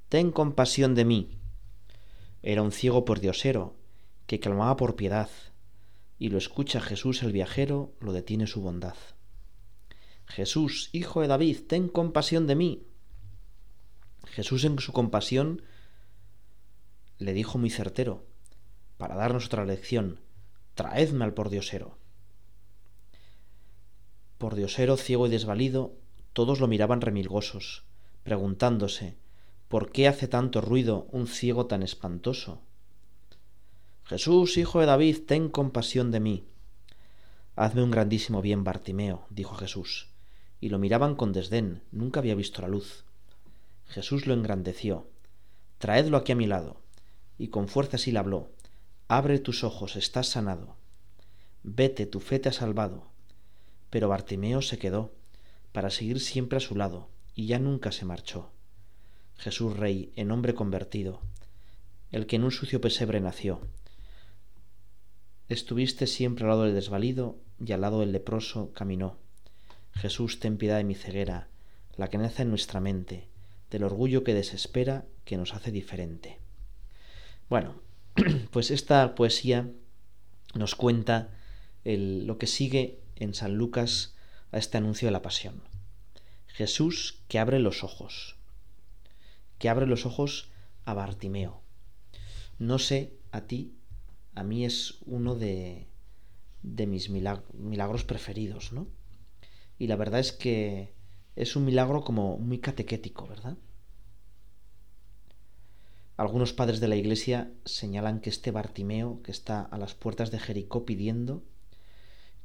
ten 0.10 0.32
compasión 0.32 0.96
de 0.96 1.06
mí. 1.06 1.38
Era 2.41 2.63
un 2.63 2.72
ciego 2.72 3.06
por 3.06 3.20
diosero, 3.20 3.75
que 4.25 4.39
clamaba 4.39 4.75
por 4.75 4.96
piedad, 4.96 5.29
y 6.17 6.29
lo 6.29 6.39
escucha 6.39 6.82
Jesús 6.82 7.22
el 7.22 7.32
viajero, 7.32 7.94
lo 8.00 8.13
detiene 8.13 8.48
su 8.48 8.62
bondad. 8.62 8.96
Jesús, 10.25 10.89
hijo 10.94 11.22
de 11.22 11.27
David, 11.27 11.60
ten 11.67 11.89
compasión 11.89 12.48
de 12.48 12.56
mí. 12.56 12.88
Jesús 14.25 14.63
en 14.63 14.79
su 14.79 14.94
compasión 14.94 15.62
le 17.20 17.34
dijo 17.34 17.60
muy 17.60 17.70
certero, 17.70 18.27
para 18.98 19.16
darnos 19.16 19.48
otra 19.48 19.66
lección, 19.66 20.20
traedme 20.75 21.24
al 21.24 21.34
pordiosero. 21.34 21.98
Pordiosero, 24.38 24.98
ciego 24.98 25.27
y 25.27 25.30
desvalido, 25.30 25.94
todos 26.34 26.60
lo 26.60 26.68
miraban 26.68 27.01
remilgosos, 27.01 27.84
preguntándose, 28.24 29.18
¿por 29.68 29.92
qué 29.92 30.08
hace 30.08 30.27
tanto 30.27 30.62
ruido 30.62 31.08
un 31.12 31.27
ciego 31.27 31.66
tan 31.66 31.82
espantoso? 31.82 32.62
Jesús, 34.04 34.58
hijo 34.58 34.80
de 34.80 34.86
David, 34.86 35.24
ten 35.25 35.50
compasión 35.50 36.12
de 36.12 36.20
mí. 36.20 36.48
Hazme 37.56 37.84
un 37.84 37.92
grandísimo 37.92 38.42
bien, 38.42 38.63
Bartimeo, 38.63 39.25
dijo 39.30 39.56
Jesús, 39.56 40.10
y 40.62 40.70
lo 40.70 40.80
miraban 40.80 41.16
con 41.16 41.34
desdén, 41.34 41.82
nunca 41.92 42.20
había 42.20 42.36
visto 42.36 42.62
la 42.62 42.68
luz. 42.68 43.04
Jesús 43.88 44.27
lo 44.27 44.34
engrandeció. 44.34 45.08
Traedlo 45.77 46.18
aquí 46.18 46.32
a 46.32 46.36
mi 46.36 46.46
lado. 46.46 46.82
Y 47.38 47.50
con 47.50 47.68
fuerza 47.68 47.98
así 47.98 48.12
le 48.12 48.20
habló. 48.20 48.50
Abre 49.10 49.40
tus 49.40 49.64
ojos, 49.64 49.96
estás 49.96 50.28
sanado. 50.28 50.76
Vete, 51.64 52.06
tu 52.06 52.20
fe 52.20 52.40
te 52.40 52.50
ha 52.50 52.52
salvado. 52.52 53.08
Pero 53.90 54.10
Bartimeo 54.10 54.62
se 54.62 54.78
quedó, 54.78 55.14
para 55.72 55.92
seguir 55.92 56.20
siempre 56.20 56.58
a 56.58 56.60
su 56.60 56.76
lado, 56.76 57.08
y 57.34 57.48
ya 57.48 57.58
nunca 57.58 57.94
se 57.94 58.04
marchó. 58.04 58.52
Jesús 59.38 59.78
Rey, 59.78 60.12
en 60.18 60.32
hombre 60.32 60.56
convertido, 60.56 61.22
el 62.12 62.26
que 62.26 62.36
en 62.36 62.44
un 62.44 62.52
sucio 62.52 62.82
pesebre 62.82 63.22
nació. 63.22 63.62
Estuviste 65.48 66.06
siempre 66.06 66.44
al 66.44 66.50
lado 66.50 66.64
del 66.64 66.76
desvalido, 66.76 67.38
y 67.66 67.72
al 67.72 67.82
lado 67.82 68.02
del 68.02 68.12
leproso 68.12 68.74
caminó. 68.74 69.18
Jesús, 69.94 70.42
ten 70.42 70.58
piedad 70.58 70.78
de 70.78 70.84
mi 70.84 70.96
ceguera, 70.96 71.48
la 71.96 72.10
que 72.10 72.18
nace 72.18 72.42
en 72.42 72.50
nuestra 72.50 72.82
mente, 72.82 73.30
del 73.72 73.86
orgullo 73.86 74.26
que 74.26 74.34
desespera, 74.34 75.06
que 75.24 75.38
nos 75.38 75.54
hace 75.54 75.72
diferente. 75.72 76.40
Bueno, 77.50 77.87
pues 78.52 78.72
esta 78.72 79.16
poesía 79.16 79.72
nos 80.54 80.76
cuenta 80.76 81.30
lo 81.84 82.38
que 82.38 82.48
sigue 82.48 83.00
en 83.16 83.34
San 83.34 83.56
Lucas 83.56 84.16
a 84.52 84.58
este 84.58 84.78
anuncio 84.78 85.08
de 85.08 85.12
la 85.12 85.22
pasión. 85.22 85.62
Jesús 86.48 87.22
que 87.28 87.40
abre 87.40 87.60
los 87.60 87.84
ojos, 87.84 88.36
que 89.58 89.70
abre 89.70 89.86
los 89.86 90.06
ojos 90.06 90.50
a 90.86 90.94
Bartimeo. 90.94 91.62
No 92.60 92.80
sé 92.80 93.14
a 93.32 93.42
ti, 93.42 93.76
a 94.36 94.44
mí 94.44 94.66
es 94.66 94.98
uno 95.06 95.36
de, 95.36 95.88
de 96.64 96.88
mis 96.88 97.10
milagros 97.10 98.04
preferidos, 98.04 98.74
¿no? 98.74 98.88
Y 99.80 99.88
la 99.88 99.96
verdad 99.96 100.20
es 100.20 100.32
que 100.32 100.94
es 101.36 101.56
un 101.56 101.66
milagro 101.66 102.04
como 102.04 102.38
muy 102.38 102.60
catequético, 102.60 103.28
¿verdad? 103.28 103.58
Algunos 106.18 106.52
padres 106.52 106.80
de 106.80 106.88
la 106.88 106.96
Iglesia 106.96 107.52
señalan 107.64 108.22
que 108.22 108.32
este 108.32 108.50
Bartimeo, 108.50 109.22
que 109.22 109.32
está 109.32 109.62
a 109.62 109.78
las 109.78 109.94
puertas 109.94 110.32
de 110.32 110.40
Jericó 110.40 110.84
pidiendo, 110.84 111.44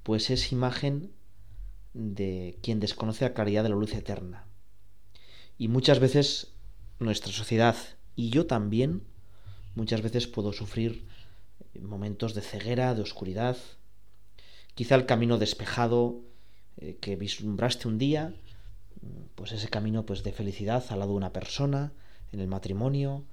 pues 0.02 0.28
es 0.28 0.52
imagen 0.52 1.10
de 1.94 2.58
quien 2.62 2.80
desconoce 2.80 3.24
la 3.24 3.32
claridad 3.32 3.62
de 3.62 3.70
la 3.70 3.76
luz 3.76 3.94
eterna. 3.94 4.44
Y 5.56 5.68
muchas 5.68 6.00
veces 6.00 6.52
nuestra 6.98 7.32
sociedad, 7.32 7.74
y 8.14 8.28
yo 8.28 8.46
también, 8.46 9.04
muchas 9.74 10.02
veces 10.02 10.26
puedo 10.26 10.52
sufrir 10.52 11.06
momentos 11.80 12.34
de 12.34 12.42
ceguera, 12.42 12.94
de 12.94 13.00
oscuridad, 13.00 13.56
quizá 14.74 14.96
el 14.96 15.06
camino 15.06 15.38
despejado 15.38 16.20
eh, 16.76 16.98
que 17.00 17.16
vislumbraste 17.16 17.88
un 17.88 17.96
día, 17.96 18.34
pues 19.34 19.52
ese 19.52 19.68
camino 19.68 20.04
pues 20.04 20.22
de 20.22 20.32
felicidad 20.32 20.84
al 20.90 20.98
lado 20.98 21.12
de 21.12 21.16
una 21.16 21.32
persona, 21.32 21.94
en 22.32 22.40
el 22.40 22.48
matrimonio, 22.48 23.24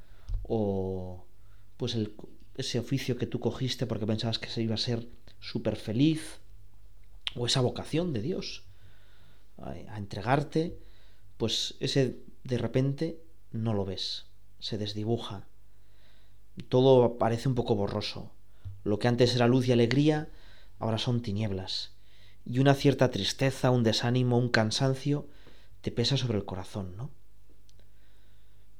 o 0.50 1.26
pues 1.78 1.94
el, 1.96 2.16
ese 2.56 2.80
oficio 2.80 3.18
que 3.18 3.28
tú 3.28 3.40
cogiste 3.40 3.86
porque 3.86 4.08
pensabas 4.08 4.40
que 4.40 4.50
se 4.50 4.62
iba 4.62 4.74
a 4.74 4.78
ser 4.78 5.08
súper 5.40 5.78
feliz, 5.78 6.42
o 7.36 7.46
esa 7.46 7.62
vocación 7.62 8.12
de 8.12 8.22
Dios 8.22 8.66
a, 9.58 9.70
a 9.70 9.98
entregarte, 9.98 10.78
pues 11.38 11.76
ese 11.80 12.20
de 12.44 12.58
repente 12.58 13.22
no 13.52 13.74
lo 13.74 13.86
ves, 13.86 14.26
se 14.60 14.78
desdibuja, 14.78 15.48
todo 16.68 17.18
parece 17.18 17.48
un 17.48 17.56
poco 17.56 17.76
borroso. 17.76 18.32
Lo 18.84 19.00
que 19.00 19.08
antes 19.08 19.36
era 19.36 19.48
luz 19.48 19.68
y 19.68 19.72
alegría, 19.72 20.30
ahora 20.80 20.98
son 20.98 21.22
tinieblas. 21.22 21.92
Y 22.46 22.60
una 22.60 22.74
cierta 22.74 23.12
tristeza, 23.12 23.72
un 23.72 23.84
desánimo, 23.84 24.38
un 24.38 24.50
cansancio, 24.50 25.28
te 25.82 25.92
pesa 25.92 26.18
sobre 26.18 26.38
el 26.38 26.46
corazón, 26.46 26.98
¿no? 26.98 27.12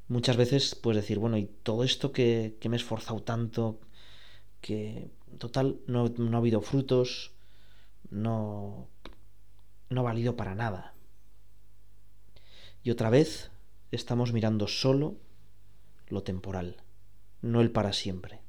Muchas 0.10 0.36
veces 0.36 0.76
puedes 0.76 1.02
decir, 1.02 1.20
bueno, 1.20 1.38
y 1.38 1.46
todo 1.46 1.84
esto 1.84 2.12
que, 2.12 2.58
me 2.68 2.76
he 2.76 2.80
esforzado 2.80 3.22
tanto, 3.22 3.80
que 4.60 5.10
total 5.38 5.80
no, 5.88 6.10
no 6.18 6.36
ha 6.36 6.40
habido 6.40 6.62
frutos, 6.62 7.32
no, 8.10 8.90
no 9.90 10.02
ha 10.02 10.04
valido 10.04 10.36
para 10.36 10.56
nada. 10.56 10.94
Y 12.84 12.92
otra 12.92 13.10
vez 13.10 13.52
estamos 13.92 14.34
mirando 14.34 14.68
solo 14.68 15.18
lo 16.08 16.24
temporal, 16.24 16.78
no 17.42 17.62
el 17.62 17.72
para 17.72 17.94
siempre. 17.94 18.42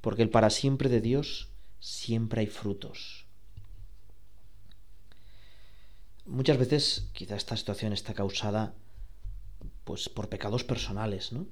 Porque 0.00 0.22
el 0.22 0.30
para 0.30 0.50
siempre 0.50 0.90
de 0.90 1.00
Dios 1.00 1.48
siempre 1.80 2.42
hay 2.42 2.46
frutos. 2.46 3.26
Muchas 6.26 6.58
veces 6.58 7.08
quizá 7.12 7.36
esta 7.36 7.56
situación 7.56 7.92
está 7.92 8.12
causada 8.14 8.74
pues 9.84 10.08
por 10.08 10.28
pecados 10.28 10.64
personales, 10.64 11.32
¿no? 11.32 11.46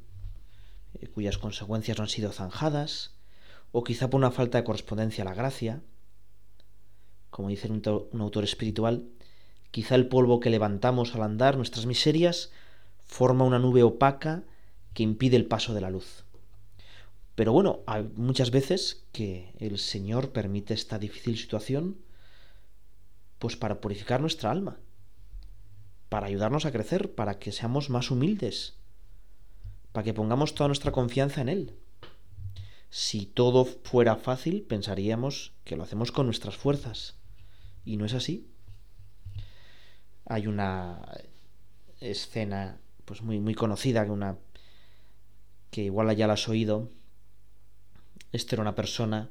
Eh, 0.94 1.08
cuyas 1.08 1.38
consecuencias 1.38 1.98
no 1.98 2.04
han 2.04 2.10
sido 2.10 2.32
zanjadas, 2.32 3.12
o 3.70 3.84
quizá 3.84 4.10
por 4.10 4.18
una 4.18 4.30
falta 4.30 4.58
de 4.58 4.64
correspondencia 4.64 5.22
a 5.22 5.26
la 5.26 5.34
gracia. 5.34 5.82
Como 7.30 7.48
dice 7.48 7.70
un, 7.70 7.82
un 8.10 8.20
autor 8.20 8.44
espiritual, 8.44 9.08
quizá 9.70 9.94
el 9.94 10.08
polvo 10.08 10.40
que 10.40 10.50
levantamos 10.50 11.14
al 11.14 11.22
andar 11.22 11.56
nuestras 11.56 11.86
miserias 11.86 12.50
forma 13.04 13.44
una 13.44 13.58
nube 13.58 13.82
opaca 13.82 14.44
que 14.94 15.02
impide 15.02 15.36
el 15.36 15.46
paso 15.46 15.72
de 15.74 15.80
la 15.80 15.90
luz. 15.90 16.24
Pero 17.34 17.52
bueno, 17.52 17.80
hay 17.86 18.02
muchas 18.14 18.50
veces 18.50 19.06
que 19.12 19.54
el 19.58 19.78
Señor 19.78 20.32
permite 20.32 20.74
esta 20.74 20.98
difícil 20.98 21.38
situación 21.38 21.96
pues 23.38 23.56
para 23.56 23.80
purificar 23.80 24.20
nuestra 24.20 24.50
alma 24.50 24.78
para 26.12 26.26
ayudarnos 26.26 26.66
a 26.66 26.72
crecer, 26.72 27.14
para 27.14 27.38
que 27.38 27.52
seamos 27.52 27.88
más 27.88 28.10
humildes, 28.10 28.74
para 29.92 30.04
que 30.04 30.12
pongamos 30.12 30.54
toda 30.54 30.68
nuestra 30.68 30.92
confianza 30.92 31.40
en 31.40 31.48
Él. 31.48 31.74
Si 32.90 33.24
todo 33.24 33.64
fuera 33.64 34.16
fácil, 34.16 34.60
pensaríamos 34.60 35.54
que 35.64 35.74
lo 35.74 35.84
hacemos 35.84 36.12
con 36.12 36.26
nuestras 36.26 36.54
fuerzas. 36.54 37.14
Y 37.86 37.96
no 37.96 38.04
es 38.04 38.12
así. 38.12 38.46
Hay 40.26 40.48
una 40.48 41.00
escena 41.98 42.78
pues 43.06 43.22
muy, 43.22 43.40
muy 43.40 43.54
conocida, 43.54 44.02
una 44.02 44.36
que 45.70 45.84
igual 45.84 46.14
ya 46.14 46.26
la 46.26 46.34
has 46.34 46.46
oído. 46.46 46.90
Esta 48.32 48.56
era 48.56 48.60
una 48.60 48.74
persona 48.74 49.30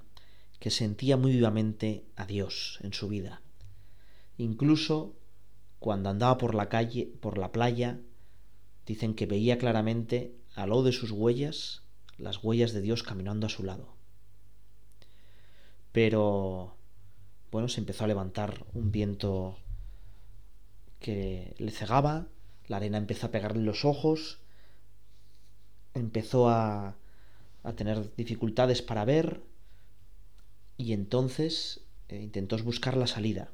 que 0.57 0.71
sentía 0.71 1.15
muy 1.15 1.31
vivamente 1.31 2.05
a 2.15 2.25
Dios 2.25 2.79
en 2.81 2.93
su 2.93 3.07
vida. 3.07 3.43
Incluso 4.39 5.20
cuando 5.81 6.11
andaba 6.11 6.37
por 6.37 6.53
la 6.53 6.69
calle, 6.69 7.11
por 7.21 7.39
la 7.39 7.51
playa, 7.51 7.99
dicen 8.85 9.15
que 9.15 9.25
veía 9.25 9.57
claramente 9.57 10.35
al 10.53 10.69
lado 10.69 10.83
de 10.83 10.91
sus 10.91 11.09
huellas 11.09 11.81
las 12.19 12.43
huellas 12.43 12.71
de 12.71 12.81
Dios 12.81 13.01
caminando 13.01 13.47
a 13.47 13.49
su 13.49 13.63
lado. 13.63 13.95
Pero 15.91 16.75
bueno, 17.51 17.67
se 17.67 17.79
empezó 17.79 18.03
a 18.03 18.07
levantar 18.07 18.63
un 18.75 18.91
viento 18.91 19.57
que 20.99 21.55
le 21.57 21.71
cegaba, 21.71 22.27
la 22.67 22.77
arena 22.77 22.99
empezó 22.99 23.25
a 23.25 23.31
pegarle 23.31 23.63
los 23.63 23.83
ojos, 23.83 24.37
empezó 25.95 26.47
a, 26.47 26.95
a 27.63 27.73
tener 27.73 28.15
dificultades 28.17 28.83
para 28.83 29.03
ver 29.03 29.41
y 30.77 30.93
entonces 30.93 31.81
eh, 32.07 32.21
intentó 32.21 32.55
buscar 32.59 32.95
la 32.95 33.07
salida. 33.07 33.49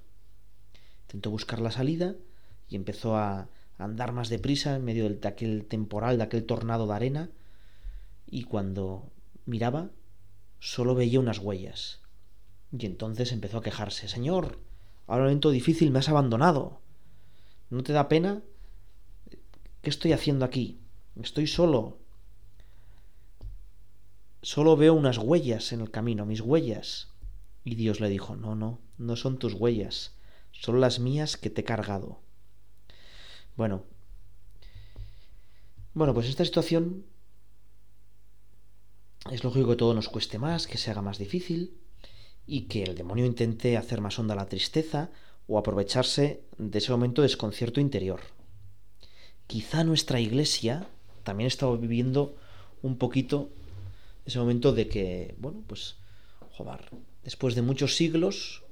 Intentó 1.08 1.32
buscar 1.32 1.62
la 1.62 1.72
salida 1.72 2.16
y 2.68 2.76
empezó 2.76 3.16
a 3.16 3.48
andar 3.78 4.12
más 4.12 4.28
deprisa 4.28 4.76
en 4.76 4.84
medio 4.84 5.10
de 5.10 5.26
aquel 5.26 5.66
temporal, 5.66 6.18
de 6.18 6.24
aquel 6.24 6.46
tornado 6.46 6.86
de 6.86 6.94
arena, 6.94 7.30
y 8.26 8.44
cuando 8.44 9.10
miraba, 9.46 9.90
solo 10.60 10.96
veía 10.96 11.22
unas 11.22 11.40
huellas. 11.40 12.02
Y 12.78 12.86
entonces 12.86 13.32
empezó 13.32 13.60
a 13.60 13.64
quejarse. 13.64 14.10
Señor, 14.10 14.60
ahora 15.06 15.24
un 15.24 15.30
momento 15.30 15.52
difícil 15.52 15.92
me 15.92 16.00
has 16.00 16.10
abandonado. 16.10 16.82
¿No 17.70 17.84
te 17.84 17.94
da 17.94 18.10
pena? 18.10 18.42
¿Qué 19.82 19.90
estoy 19.90 20.12
haciendo 20.12 20.44
aquí? 20.44 20.82
Estoy 21.16 21.48
solo. 21.48 22.00
Solo 24.42 24.76
veo 24.76 24.94
unas 24.94 25.18
huellas 25.18 25.72
en 25.72 25.80
el 25.80 25.90
camino, 25.90 26.26
mis 26.26 26.42
huellas. 26.42 27.14
Y 27.64 27.76
Dios 27.76 28.02
le 28.02 28.10
dijo, 28.10 28.36
no, 28.36 28.56
no, 28.56 28.80
no 28.98 29.16
son 29.16 29.38
tus 29.38 29.54
huellas, 29.54 30.17
son 30.60 30.82
las 30.82 31.00
mías 31.00 31.38
que 31.38 31.50
te 31.50 31.62
he 31.62 31.64
cargado. 31.64 32.20
Bueno, 33.56 33.84
bueno, 35.94 36.14
pues 36.14 36.28
esta 36.28 36.46
situación 36.46 37.06
es 39.32 39.44
lógico 39.44 39.70
que 39.70 39.76
todo 39.76 39.94
nos 39.94 40.10
cueste 40.10 40.38
más, 40.40 40.68
que 40.68 40.78
se 40.78 40.92
haga 40.92 41.02
más 41.02 41.18
difícil 41.18 41.78
y 42.46 42.62
que 42.68 42.84
el 42.84 42.96
demonio 42.96 43.26
intente 43.26 43.78
hacer 43.78 44.00
más 44.00 44.18
honda 44.20 44.36
la 44.36 44.48
tristeza 44.48 45.10
o 45.48 45.58
aprovecharse 45.58 46.44
de 46.58 46.78
ese 46.78 46.92
momento 46.92 47.22
de 47.22 47.28
desconcierto 47.28 47.80
interior. 47.80 48.22
Quizá 49.48 49.84
nuestra 49.84 50.20
iglesia 50.20 50.88
también 51.24 51.48
estaba 51.48 51.76
viviendo 51.78 52.38
un 52.82 52.98
poquito 52.98 53.50
ese 54.26 54.40
momento 54.40 54.74
de 54.74 54.88
que, 54.88 55.36
bueno, 55.40 55.64
pues, 55.68 55.96
joder, 56.52 56.90
después 57.24 57.56
de 57.56 57.62
muchos 57.62 57.96
siglos, 57.96 58.64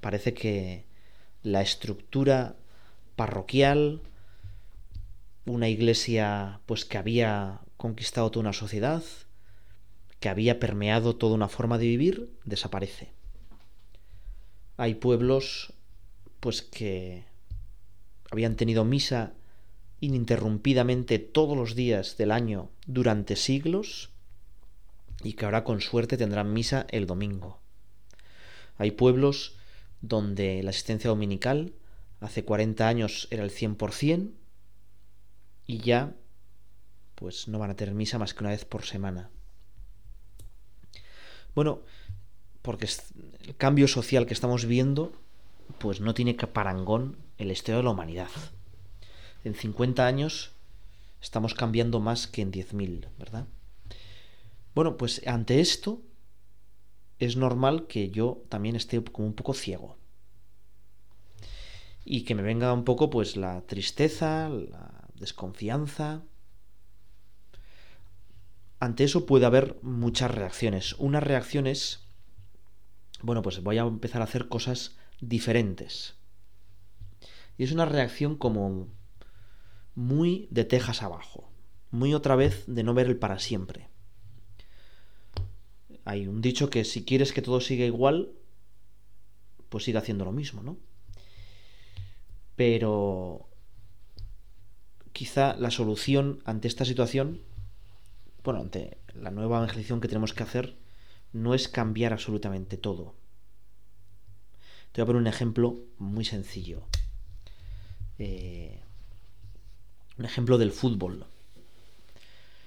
parece 0.00 0.34
que 0.34 0.86
la 1.42 1.62
estructura 1.62 2.56
parroquial, 3.16 4.00
una 5.44 5.68
iglesia, 5.68 6.60
pues 6.66 6.84
que 6.84 6.98
había 6.98 7.60
conquistado 7.76 8.30
toda 8.30 8.42
una 8.42 8.52
sociedad, 8.52 9.02
que 10.20 10.28
había 10.28 10.60
permeado 10.60 11.16
toda 11.16 11.34
una 11.34 11.48
forma 11.48 11.78
de 11.78 11.86
vivir, 11.86 12.30
desaparece. 12.44 13.10
Hay 14.76 14.94
pueblos, 14.94 15.72
pues 16.40 16.62
que 16.62 17.24
habían 18.30 18.56
tenido 18.56 18.84
misa 18.84 19.34
ininterrumpidamente 20.00 21.18
todos 21.18 21.56
los 21.56 21.74
días 21.74 22.16
del 22.16 22.30
año 22.30 22.70
durante 22.86 23.36
siglos 23.36 24.10
y 25.22 25.34
que 25.34 25.44
ahora 25.44 25.64
con 25.64 25.80
suerte 25.80 26.16
tendrán 26.16 26.52
misa 26.52 26.86
el 26.90 27.06
domingo. 27.06 27.60
Hay 28.78 28.92
pueblos 28.92 29.56
donde 30.02 30.62
la 30.62 30.70
asistencia 30.70 31.08
dominical 31.08 31.72
hace 32.20 32.44
40 32.44 32.86
años 32.86 33.28
era 33.30 33.42
el 33.42 33.50
100% 33.50 34.30
y 35.66 35.78
ya 35.78 36.14
pues 37.14 37.48
no 37.48 37.58
van 37.58 37.70
a 37.70 37.76
tener 37.76 37.94
misa 37.94 38.18
más 38.18 38.34
que 38.34 38.40
una 38.40 38.50
vez 38.50 38.64
por 38.64 38.84
semana. 38.84 39.30
Bueno, 41.54 41.82
porque 42.62 42.88
el 43.46 43.56
cambio 43.56 43.88
social 43.88 44.26
que 44.26 44.34
estamos 44.34 44.66
viendo 44.66 45.12
pues 45.78 46.00
no 46.00 46.14
tiene 46.14 46.34
parangón 46.34 47.16
el 47.38 47.50
estado 47.50 47.78
de 47.78 47.84
la 47.84 47.90
humanidad. 47.90 48.30
En 49.44 49.54
50 49.54 50.06
años 50.06 50.52
estamos 51.20 51.54
cambiando 51.54 52.00
más 52.00 52.26
que 52.26 52.42
en 52.42 52.52
10.000, 52.52 53.08
¿verdad? 53.18 53.46
Bueno, 54.74 54.96
pues 54.96 55.22
ante 55.26 55.60
esto 55.60 56.00
es 57.24 57.36
normal 57.36 57.86
que 57.86 58.10
yo 58.10 58.42
también 58.48 58.74
esté 58.74 59.00
como 59.04 59.28
un 59.28 59.34
poco 59.34 59.54
ciego. 59.54 59.96
Y 62.04 62.24
que 62.24 62.34
me 62.34 62.42
venga 62.42 62.72
un 62.72 62.84
poco 62.84 63.10
pues 63.10 63.36
la 63.36 63.64
tristeza, 63.64 64.48
la 64.48 65.08
desconfianza. 65.14 66.24
Ante 68.80 69.04
eso 69.04 69.24
puede 69.24 69.46
haber 69.46 69.78
muchas 69.82 70.32
reacciones. 70.32 70.96
Una 70.98 71.20
reacción 71.20 71.68
es, 71.68 72.08
bueno, 73.20 73.40
pues 73.40 73.62
voy 73.62 73.78
a 73.78 73.82
empezar 73.82 74.20
a 74.20 74.24
hacer 74.24 74.48
cosas 74.48 74.96
diferentes. 75.20 76.16
Y 77.56 77.62
es 77.62 77.70
una 77.70 77.84
reacción 77.84 78.36
como 78.36 78.88
muy 79.94 80.48
de 80.50 80.64
tejas 80.64 81.04
abajo. 81.04 81.52
Muy 81.92 82.14
otra 82.14 82.34
vez 82.34 82.64
de 82.66 82.82
no 82.82 82.94
ver 82.94 83.06
el 83.06 83.16
para 83.16 83.38
siempre 83.38 83.91
hay 86.04 86.26
un 86.26 86.40
dicho 86.42 86.70
que 86.70 86.84
si 86.84 87.04
quieres 87.04 87.32
que 87.32 87.42
todo 87.42 87.60
siga 87.60 87.84
igual, 87.84 88.32
pues 89.68 89.84
siga 89.84 90.00
haciendo 90.00 90.24
lo 90.24 90.32
mismo, 90.32 90.62
¿no? 90.62 90.76
Pero 92.56 93.48
quizá 95.12 95.54
la 95.56 95.70
solución 95.70 96.42
ante 96.44 96.68
esta 96.68 96.84
situación, 96.84 97.40
bueno, 98.44 98.60
ante 98.60 98.98
la 99.14 99.30
nueva 99.30 99.58
evangelización 99.58 100.00
que 100.00 100.08
tenemos 100.08 100.32
que 100.32 100.42
hacer, 100.42 100.76
no 101.32 101.54
es 101.54 101.68
cambiar 101.68 102.12
absolutamente 102.12 102.76
todo. 102.76 103.14
Te 104.92 105.00
voy 105.00 105.04
a 105.04 105.06
poner 105.06 105.22
un 105.22 105.26
ejemplo 105.26 105.78
muy 105.98 106.24
sencillo. 106.24 106.82
Eh, 108.18 108.80
un 110.18 110.24
ejemplo 110.24 110.58
del 110.58 110.72
fútbol. 110.72 111.26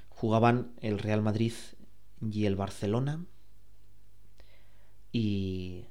Jugaban 0.10 0.72
el 0.82 0.98
Real 0.98 1.22
Madrid 1.22 1.54
y 2.32 2.46
el 2.46 2.56
Barcelona. 2.56 3.26
Y 5.12 5.86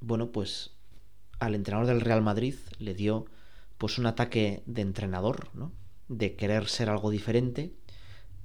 bueno, 0.00 0.30
pues 0.32 0.72
al 1.38 1.54
entrenador 1.54 1.86
del 1.86 2.00
Real 2.00 2.22
Madrid 2.22 2.54
le 2.78 2.94
dio 2.94 3.26
pues 3.78 3.98
un 3.98 4.06
ataque 4.06 4.62
de 4.66 4.82
entrenador, 4.82 5.50
¿no? 5.54 5.72
De 6.08 6.36
querer 6.36 6.68
ser 6.68 6.90
algo 6.90 7.10
diferente 7.10 7.74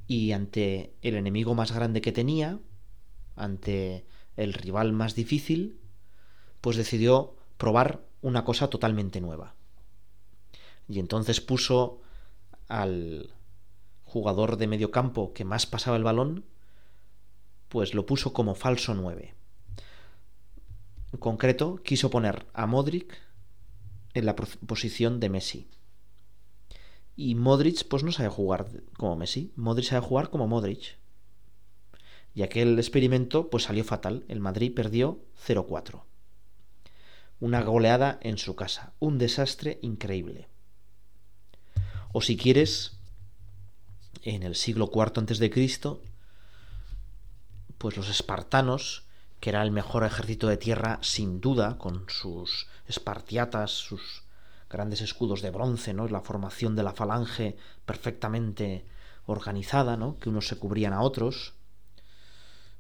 y 0.08 0.32
ante 0.32 0.94
el 1.02 1.16
enemigo 1.16 1.56
más 1.56 1.72
grande 1.72 2.02
que 2.02 2.12
tenía, 2.12 2.60
ante 3.36 4.06
el 4.36 4.54
rival 4.54 4.94
más 4.94 5.16
difícil, 5.16 5.80
pues 6.62 6.78
decidió 6.78 7.36
probar 7.58 8.06
una 8.22 8.46
cosa 8.46 8.70
totalmente 8.70 9.22
nueva. 9.22 9.56
Y 10.88 11.00
entonces 11.00 11.42
puso 11.42 12.02
al 12.68 13.34
jugador 14.04 14.58
de 14.58 14.68
medio 14.68 14.92
campo 14.92 15.34
que 15.34 15.46
más 15.46 15.66
pasaba 15.66 15.98
el 15.98 16.04
balón 16.04 16.46
pues 17.74 17.96
lo 17.96 18.06
puso 18.06 18.34
como 18.34 18.54
falso 18.54 18.94
9. 18.94 19.34
En 21.12 21.20
concreto, 21.20 21.82
quiso 21.84 22.12
poner 22.12 22.46
a 22.54 22.68
Modric 22.68 23.18
en 24.14 24.28
la 24.28 24.36
posición 24.36 25.20
de 25.20 25.30
Messi. 25.30 25.68
Y 27.16 27.34
Modric 27.34 27.88
pues 27.88 28.04
no 28.04 28.12
sabe 28.12 28.30
jugar 28.30 28.68
como 28.96 29.16
Messi, 29.16 29.52
Modric 29.56 29.86
sabe 29.86 30.06
jugar 30.06 30.30
como 30.30 30.48
Modric. 30.48 31.00
Y 32.36 32.44
aquel 32.44 32.78
experimento 32.78 33.50
pues 33.50 33.64
salió 33.64 33.84
fatal, 33.84 34.24
el 34.28 34.40
Madrid 34.40 34.72
perdió 34.72 35.26
0-4. 35.44 36.04
Una 37.40 37.64
goleada 37.64 38.20
en 38.22 38.38
su 38.38 38.56
casa, 38.56 38.94
un 39.00 39.18
desastre 39.18 39.80
increíble. 39.82 40.48
O 42.12 42.22
si 42.22 42.38
quieres, 42.38 43.00
en 44.22 44.44
el 44.44 44.54
siglo 44.54 44.92
IV 44.94 45.50
Cristo, 45.50 46.04
pues 47.84 47.98
los 47.98 48.08
espartanos, 48.08 49.04
que 49.42 49.50
era 49.50 49.62
el 49.62 49.72
mejor 49.72 50.06
ejército 50.06 50.48
de 50.48 50.56
tierra 50.56 51.00
sin 51.02 51.42
duda, 51.42 51.78
con 51.78 52.06
sus 52.08 52.68
espartiatas, 52.88 53.72
sus 53.72 54.24
grandes 54.70 55.02
escudos 55.02 55.42
de 55.42 55.52
bronce, 55.52 55.94
¿no? 55.94 56.08
La 56.08 56.22
formación 56.22 56.78
de 56.78 56.84
la 56.84 56.94
falange 56.94 57.58
perfectamente 57.86 58.86
organizada, 59.26 59.98
¿no? 59.98 60.18
Que 60.18 60.30
unos 60.30 60.48
se 60.48 60.56
cubrían 60.56 60.94
a 60.94 61.02
otros. 61.02 61.56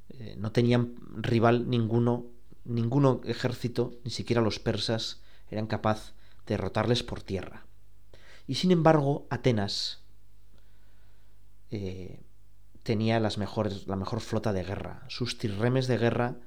Eh, 0.07 0.35
no 0.37 0.53
tenían 0.53 0.95
rival 1.17 1.69
ninguno, 1.69 2.27
ninguno 2.63 3.19
ejército, 3.25 3.95
ni 4.05 4.11
siquiera 4.11 4.41
los 4.41 4.59
persas, 4.59 5.19
eran 5.51 5.67
capaz 5.67 6.13
de 6.45 6.55
derrotarles 6.55 7.03
por 7.03 7.21
tierra. 7.21 7.65
Y 8.47 8.55
sin 8.55 8.71
embargo, 8.71 9.27
Atenas 9.29 9.99
eh, 11.71 12.21
tenía 12.83 13.19
la 13.19 13.29
mejor 13.37 14.21
flota 14.21 14.53
de 14.53 14.63
guerra. 14.63 15.03
Sus 15.07 15.37
tirremes 15.37 15.87
de 15.87 15.97
guerra 15.97 16.37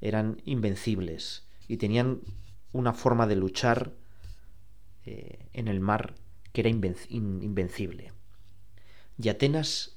eran 0.00 0.42
invencibles 0.44 1.46
y 1.66 1.76
tenían 1.76 2.20
una 2.72 2.92
forma 2.92 3.26
de 3.26 3.36
luchar 3.36 3.94
eh, 5.04 5.48
en 5.52 5.68
el 5.68 5.80
mar 5.80 6.14
que 6.52 6.62
era 6.62 6.70
invencible. 6.70 8.12
Y 9.20 9.28
Atenas 9.28 9.96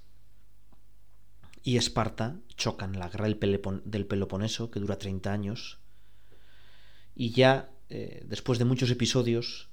y 1.63 1.77
Esparta 1.77 2.37
chocan 2.55 2.97
la 2.97 3.09
guerra 3.09 3.27
del, 3.27 4.07
Peloponeso, 4.07 4.71
que 4.71 4.79
dura 4.79 4.97
30 4.97 5.31
años, 5.31 5.79
y 7.15 7.31
ya 7.31 7.69
eh, 7.89 8.23
después 8.25 8.57
de 8.57 8.65
muchos 8.65 8.89
episodios, 8.89 9.69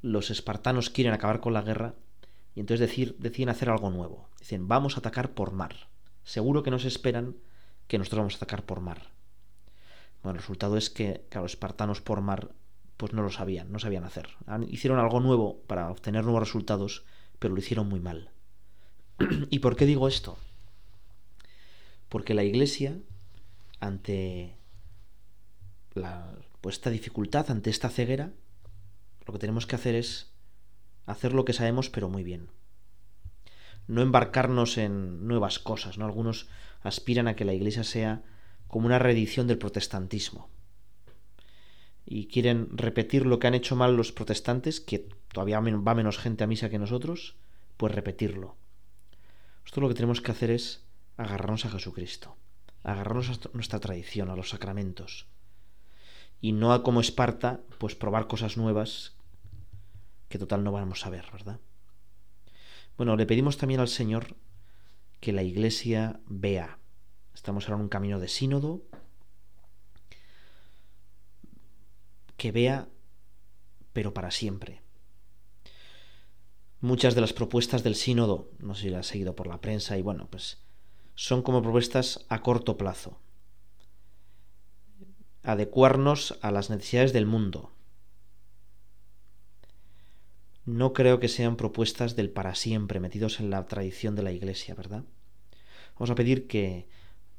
los 0.00 0.30
espartanos 0.30 0.90
quieren 0.90 1.12
acabar 1.12 1.40
con 1.40 1.52
la 1.52 1.62
guerra 1.62 1.94
y 2.54 2.60
entonces 2.60 2.88
decir, 2.88 3.16
deciden 3.18 3.48
hacer 3.48 3.70
algo 3.70 3.90
nuevo. 3.90 4.28
Dicen, 4.38 4.68
vamos 4.68 4.96
a 4.96 5.00
atacar 5.00 5.32
por 5.32 5.52
mar. 5.52 5.88
Seguro 6.24 6.62
que 6.62 6.70
nos 6.70 6.84
esperan 6.84 7.36
que 7.86 7.98
nosotros 7.98 8.18
vamos 8.18 8.34
a 8.34 8.36
atacar 8.38 8.64
por 8.64 8.80
mar. 8.80 9.10
Bueno, 10.22 10.36
el 10.36 10.42
resultado 10.42 10.76
es 10.76 10.90
que, 10.90 11.26
los 11.34 11.52
espartanos 11.52 12.00
por 12.00 12.20
mar, 12.20 12.52
pues 12.96 13.12
no 13.12 13.22
lo 13.22 13.30
sabían, 13.30 13.72
no 13.72 13.78
sabían 13.78 14.04
hacer. 14.04 14.28
Hicieron 14.68 14.98
algo 14.98 15.20
nuevo 15.20 15.62
para 15.66 15.90
obtener 15.90 16.24
nuevos 16.24 16.42
resultados, 16.42 17.04
pero 17.38 17.54
lo 17.54 17.60
hicieron 17.60 17.88
muy 17.88 18.00
mal. 18.00 18.30
¿Y 19.50 19.58
por 19.58 19.76
qué 19.76 19.86
digo 19.86 20.06
esto? 20.06 20.38
Porque 22.08 22.34
la 22.34 22.44
Iglesia, 22.44 22.98
ante 23.80 24.56
la, 25.94 26.34
pues 26.60 26.76
esta 26.76 26.90
dificultad, 26.90 27.50
ante 27.50 27.70
esta 27.70 27.88
ceguera, 27.88 28.30
lo 29.26 29.32
que 29.32 29.38
tenemos 29.38 29.66
que 29.66 29.76
hacer 29.76 29.94
es 29.94 30.31
hacer 31.06 31.32
lo 31.32 31.44
que 31.44 31.52
sabemos, 31.52 31.90
pero 31.90 32.08
muy 32.08 32.22
bien. 32.22 32.48
No 33.86 34.02
embarcarnos 34.02 34.78
en 34.78 35.26
nuevas 35.26 35.58
cosas, 35.58 35.98
¿no? 35.98 36.04
Algunos 36.04 36.48
aspiran 36.82 37.28
a 37.28 37.36
que 37.36 37.44
la 37.44 37.54
Iglesia 37.54 37.84
sea 37.84 38.22
como 38.68 38.86
una 38.86 38.98
reedición 38.98 39.46
del 39.46 39.58
protestantismo. 39.58 40.48
Y 42.04 42.26
quieren 42.26 42.68
repetir 42.76 43.26
lo 43.26 43.38
que 43.38 43.46
han 43.46 43.54
hecho 43.54 43.76
mal 43.76 43.96
los 43.96 44.12
protestantes, 44.12 44.80
que 44.80 45.08
todavía 45.32 45.60
va 45.60 45.94
menos 45.94 46.18
gente 46.18 46.44
a 46.44 46.46
misa 46.46 46.70
que 46.70 46.78
nosotros, 46.78 47.36
pues 47.76 47.94
repetirlo. 47.94 48.56
Esto 49.64 49.80
lo 49.80 49.88
que 49.88 49.94
tenemos 49.94 50.20
que 50.20 50.32
hacer 50.32 50.50
es 50.50 50.84
agarrarnos 51.16 51.64
a 51.64 51.70
Jesucristo, 51.70 52.36
agarrarnos 52.82 53.30
a 53.30 53.50
nuestra 53.52 53.80
tradición, 53.80 54.30
a 54.30 54.36
los 54.36 54.50
sacramentos, 54.50 55.26
y 56.40 56.52
no 56.52 56.72
a 56.72 56.82
como 56.82 57.00
Esparta, 57.00 57.60
pues 57.78 57.94
probar 57.94 58.26
cosas 58.26 58.56
nuevas 58.56 59.14
que 60.32 60.38
total 60.38 60.64
no 60.64 60.72
vamos 60.72 61.04
a 61.04 61.10
ver, 61.10 61.26
¿verdad? 61.30 61.60
Bueno, 62.96 63.16
le 63.16 63.26
pedimos 63.26 63.58
también 63.58 63.80
al 63.80 63.88
Señor 63.88 64.34
que 65.20 65.30
la 65.30 65.42
Iglesia 65.42 66.20
vea. 66.26 66.78
Estamos 67.34 67.64
ahora 67.64 67.76
en 67.76 67.82
un 67.82 67.88
camino 67.90 68.18
de 68.18 68.28
sínodo, 68.28 68.80
que 72.38 72.50
vea, 72.50 72.88
pero 73.92 74.14
para 74.14 74.30
siempre. 74.30 74.80
Muchas 76.80 77.14
de 77.14 77.20
las 77.20 77.34
propuestas 77.34 77.82
del 77.82 77.94
sínodo, 77.94 78.48
no 78.58 78.74
sé 78.74 78.84
si 78.84 78.88
las 78.88 79.06
ha 79.06 79.12
seguido 79.12 79.36
por 79.36 79.48
la 79.48 79.60
prensa, 79.60 79.98
y 79.98 80.02
bueno, 80.02 80.28
pues 80.30 80.62
son 81.14 81.42
como 81.42 81.60
propuestas 81.60 82.24
a 82.30 82.40
corto 82.40 82.78
plazo. 82.78 83.20
Adecuarnos 85.42 86.38
a 86.40 86.50
las 86.50 86.70
necesidades 86.70 87.12
del 87.12 87.26
mundo. 87.26 87.71
No 90.64 90.92
creo 90.92 91.18
que 91.18 91.28
sean 91.28 91.56
propuestas 91.56 92.14
del 92.14 92.30
para 92.30 92.54
siempre, 92.54 93.00
metidos 93.00 93.40
en 93.40 93.50
la 93.50 93.66
tradición 93.66 94.14
de 94.14 94.22
la 94.22 94.30
Iglesia, 94.30 94.74
¿verdad? 94.74 95.04
Vamos 95.94 96.10
a 96.10 96.14
pedir 96.14 96.46
que, 96.46 96.86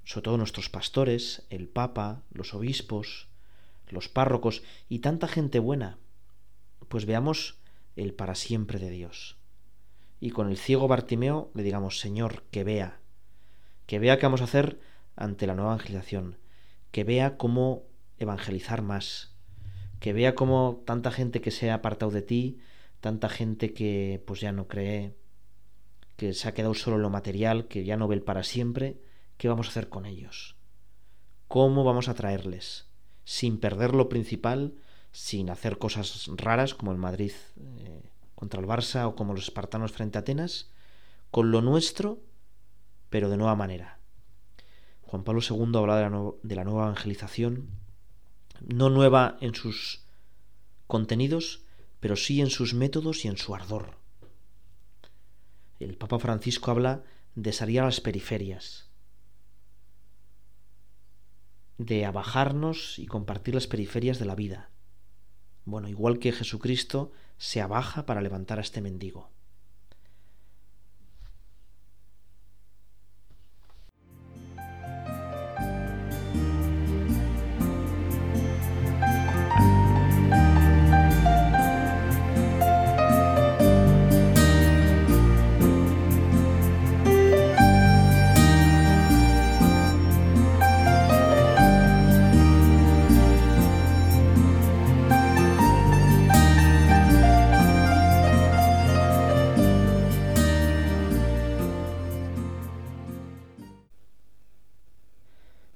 sobre 0.04 0.24
todo 0.24 0.38
nuestros 0.38 0.70
pastores, 0.70 1.46
el 1.50 1.70
Papa, 1.70 2.24
los 2.32 2.54
obispos, 2.54 3.30
los 3.88 4.10
párrocos 4.10 4.64
y 4.90 5.00
tanta 5.00 5.30
gente 5.30 5.60
buena, 5.60 6.00
pues 6.90 7.06
veamos 7.06 7.60
el 7.96 8.14
para 8.14 8.36
siempre 8.36 8.80
de 8.80 8.90
Dios. 8.90 9.38
Y 10.20 10.32
con 10.32 10.50
el 10.50 10.58
ciego 10.58 10.88
Bartimeo 10.90 11.50
le 11.54 11.64
digamos, 11.64 12.00
Señor, 12.00 12.44
que 12.52 12.64
vea, 12.66 13.00
que 13.86 14.00
vea 14.00 14.18
qué 14.18 14.26
vamos 14.26 14.42
a 14.42 14.46
hacer 14.46 14.80
ante 15.16 15.48
la 15.48 15.56
nueva 15.56 15.74
evangelización, 15.74 16.38
que 16.92 17.04
vea 17.04 17.38
cómo 17.38 17.84
evangelizar 18.18 18.82
más, 18.82 19.34
que 20.00 20.12
vea 20.12 20.36
cómo 20.36 20.84
tanta 20.86 21.12
gente 21.12 21.40
que 21.40 21.52
se 21.52 21.72
ha 21.72 21.76
apartado 21.76 22.12
de 22.12 22.22
ti, 22.22 22.60
tanta 23.04 23.28
gente 23.28 23.74
que 23.74 24.24
pues 24.26 24.40
ya 24.40 24.54
no 24.54 24.70
cree, 24.70 25.18
que 26.16 26.34
se 26.34 26.48
ha 26.48 26.54
quedado 26.54 26.74
solo 26.74 26.98
lo 26.98 27.10
material, 27.10 27.68
que 27.68 27.84
ya 27.84 27.98
no 27.98 28.08
ve 28.08 28.16
el 28.16 28.22
para 28.22 28.44
siempre, 28.44 29.02
¿qué 29.36 29.50
vamos 29.50 29.68
a 29.68 29.72
hacer 29.72 29.90
con 29.90 30.06
ellos? 30.06 30.56
¿Cómo 31.50 31.84
vamos 31.84 32.08
a 32.08 32.14
traerles? 32.14 32.88
Sin 33.26 33.60
perder 33.60 33.94
lo 33.94 34.08
principal, 34.08 34.76
sin 35.12 35.50
hacer 35.50 35.80
cosas 35.80 36.30
raras 36.38 36.74
como 36.74 36.94
el 36.94 36.98
Madrid 36.98 37.34
eh, 37.58 38.04
contra 38.36 38.62
el 38.62 38.68
Barça 38.68 39.06
o 39.06 39.18
como 39.18 39.34
los 39.34 39.44
espartanos 39.44 39.92
frente 39.92 40.18
a 40.18 40.22
Atenas, 40.22 40.72
con 41.30 41.52
lo 41.52 41.62
nuestro, 41.62 42.22
pero 43.10 43.30
de 43.30 43.36
nueva 43.36 43.58
manera. 43.58 44.00
Juan 45.02 45.26
Pablo 45.26 45.42
II 45.42 45.74
habla 45.76 45.98
de 45.98 46.32
de 46.42 46.56
la 46.56 46.64
nueva 46.64 46.84
evangelización, 46.84 47.68
no 48.62 48.90
nueva 48.90 49.38
en 49.42 49.54
sus 49.54 50.06
contenidos, 50.88 51.63
pero 52.04 52.18
sí 52.18 52.42
en 52.42 52.50
sus 52.50 52.74
métodos 52.74 53.24
y 53.24 53.30
en 53.30 53.38
su 53.38 53.56
ardor. 53.56 53.98
El 55.80 55.96
Papa 55.96 56.20
Francisco 56.20 56.70
habla 56.70 57.06
de 57.34 57.54
salir 57.54 57.80
a 57.80 57.86
las 57.86 58.02
periferias, 58.02 58.90
de 61.78 62.04
abajarnos 62.04 63.00
y 63.00 63.06
compartir 63.06 63.54
las 63.54 63.68
periferias 63.68 64.20
de 64.20 64.26
la 64.26 64.36
vida. 64.36 64.70
Bueno, 65.64 65.88
igual 65.88 66.20
que 66.20 66.34
Jesucristo 66.34 67.14
se 67.38 67.62
abaja 67.62 68.06
para 68.06 68.20
levantar 68.20 68.58
a 68.58 68.64
este 68.64 68.82
mendigo. 68.82 69.32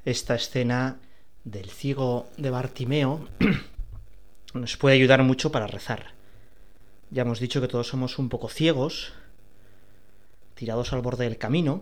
Esta 0.08 0.36
escena 0.36 1.00
del 1.44 1.70
ciego 1.70 2.30
de 2.38 2.50
Bartimeo 2.50 3.28
nos 4.54 4.78
puede 4.78 4.96
ayudar 4.96 5.22
mucho 5.24 5.52
para 5.52 5.68
rezar. 5.68 6.14
Ya 7.12 7.24
hemos 7.24 7.42
dicho 7.42 7.60
que 7.60 7.68
todos 7.68 7.90
somos 7.90 8.18
un 8.18 8.30
poco 8.30 8.48
ciegos, 8.48 9.12
tirados 10.56 10.94
al 10.94 11.02
borde 11.02 11.26
del 11.26 11.38
camino, 11.38 11.82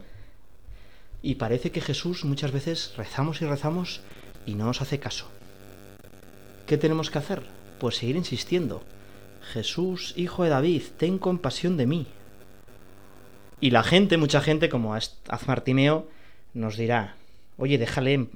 y 1.22 1.36
parece 1.36 1.72
que 1.72 1.82
Jesús 1.82 2.26
muchas 2.26 2.52
veces 2.52 2.94
rezamos 2.98 3.44
y 3.44 3.46
rezamos 3.46 4.02
y 4.48 4.56
no 4.56 4.66
nos 4.66 4.82
hace 4.82 5.00
caso. 5.00 5.30
¿Qué 6.66 6.80
tenemos 6.80 7.12
que 7.12 7.20
hacer? 7.20 7.44
Pues 7.80 7.98
seguir 7.98 8.16
insistiendo. 8.16 8.82
Jesús, 9.54 10.16
hijo 10.18 10.44
de 10.44 10.50
David, 10.50 10.82
ten 10.98 11.20
compasión 11.20 11.78
de 11.78 11.86
mí. 11.86 12.08
Y 13.62 13.70
la 13.70 13.84
gente, 13.84 14.18
mucha 14.18 14.42
gente, 14.42 14.68
como 14.68 14.96
haz 14.96 15.20
Bartimeo, 15.46 16.10
nos 16.56 16.76
dirá, 16.76 17.18
Oye, 17.58 17.78
déjale, 17.78 18.28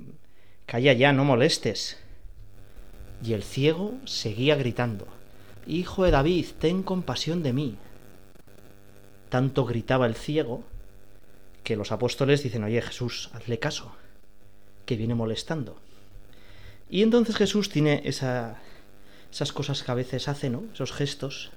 calla 0.65 0.93
ya, 0.93 1.11
no 1.13 1.25
molestes. 1.25 1.97
Y 3.23 3.33
el 3.33 3.43
ciego 3.43 3.93
seguía 4.05 4.55
gritando, 4.55 5.07
Hijo 5.67 6.03
de 6.03 6.11
David, 6.11 6.47
ten 6.59 6.83
compasión 6.83 7.43
de 7.43 7.53
mí. 7.53 7.75
Tanto 9.29 9.65
gritaba 9.65 10.07
el 10.07 10.15
ciego 10.15 10.63
que 11.63 11.75
los 11.75 11.91
apóstoles 11.91 12.41
dicen, 12.41 12.63
oye 12.63 12.81
Jesús, 12.81 13.29
hazle 13.33 13.59
caso, 13.59 13.91
que 14.87 14.95
viene 14.95 15.13
molestando. 15.13 15.77
Y 16.89 17.03
entonces 17.03 17.35
Jesús 17.35 17.69
tiene 17.69 18.01
esa, 18.05 18.57
esas 19.31 19.53
cosas 19.53 19.83
que 19.83 19.91
a 19.91 19.95
veces 19.95 20.27
hace, 20.27 20.49
¿no? 20.49 20.63
Esos 20.73 20.91
gestos, 20.91 21.51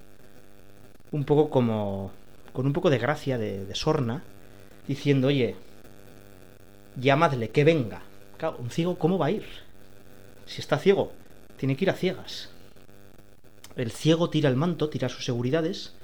un 1.10 1.24
poco 1.24 1.48
como, 1.48 2.10
con 2.52 2.66
un 2.66 2.74
poco 2.74 2.90
de 2.90 2.98
gracia, 2.98 3.38
de, 3.38 3.64
de 3.64 3.74
sorna, 3.74 4.22
diciendo, 4.86 5.28
oye, 5.28 5.56
llamadle 6.96 7.50
que 7.50 7.64
venga. 7.64 8.02
Claro, 8.38 8.56
un 8.58 8.70
ciego, 8.70 8.98
¿cómo 8.98 9.18
va 9.18 9.26
a 9.26 9.30
ir? 9.30 9.44
Si 10.46 10.60
está 10.60 10.78
ciego, 10.78 11.12
tiene 11.56 11.76
que 11.76 11.84
ir 11.84 11.90
a 11.90 11.94
ciegas. 11.94 12.50
El 13.76 13.90
ciego 13.90 14.30
tira 14.30 14.48
el 14.48 14.56
manto, 14.56 14.88
tira 14.88 15.08
sus 15.08 15.24
seguridades, 15.24 15.94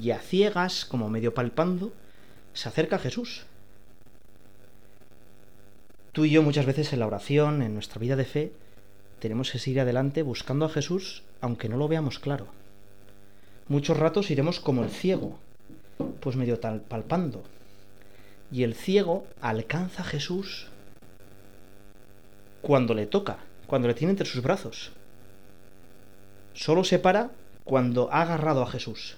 y 0.00 0.10
a 0.10 0.18
ciegas, 0.18 0.84
como 0.84 1.08
medio 1.08 1.34
palpando, 1.34 1.92
se 2.52 2.68
acerca 2.68 2.96
a 2.96 3.00
Jesús. 3.00 3.44
Tú 6.12 6.24
y 6.24 6.30
yo 6.30 6.42
muchas 6.42 6.66
veces 6.66 6.92
en 6.92 7.00
la 7.00 7.06
oración, 7.06 7.62
en 7.62 7.74
nuestra 7.74 8.00
vida 8.00 8.16
de 8.16 8.24
fe, 8.24 8.52
tenemos 9.18 9.50
que 9.50 9.58
seguir 9.58 9.80
adelante 9.80 10.22
buscando 10.22 10.64
a 10.64 10.70
Jesús 10.70 11.22
aunque 11.40 11.68
no 11.68 11.76
lo 11.76 11.88
veamos 11.88 12.18
claro. 12.18 12.46
Muchos 13.68 13.96
ratos 13.96 14.30
iremos 14.30 14.60
como 14.60 14.82
el 14.82 14.90
ciego, 14.90 15.38
pues 16.20 16.36
medio 16.36 16.60
palpando, 16.60 17.42
y 18.50 18.62
el 18.62 18.74
ciego 18.74 19.26
alcanza 19.40 20.02
a 20.02 20.06
Jesús 20.06 20.68
cuando 22.62 22.94
le 22.94 23.06
toca, 23.06 23.38
cuando 23.66 23.88
le 23.88 23.94
tiene 23.94 24.12
entre 24.12 24.26
sus 24.26 24.42
brazos. 24.42 24.92
Solo 26.54 26.84
se 26.84 26.98
para 26.98 27.30
cuando 27.64 28.12
ha 28.12 28.22
agarrado 28.22 28.62
a 28.62 28.70
Jesús. 28.70 29.16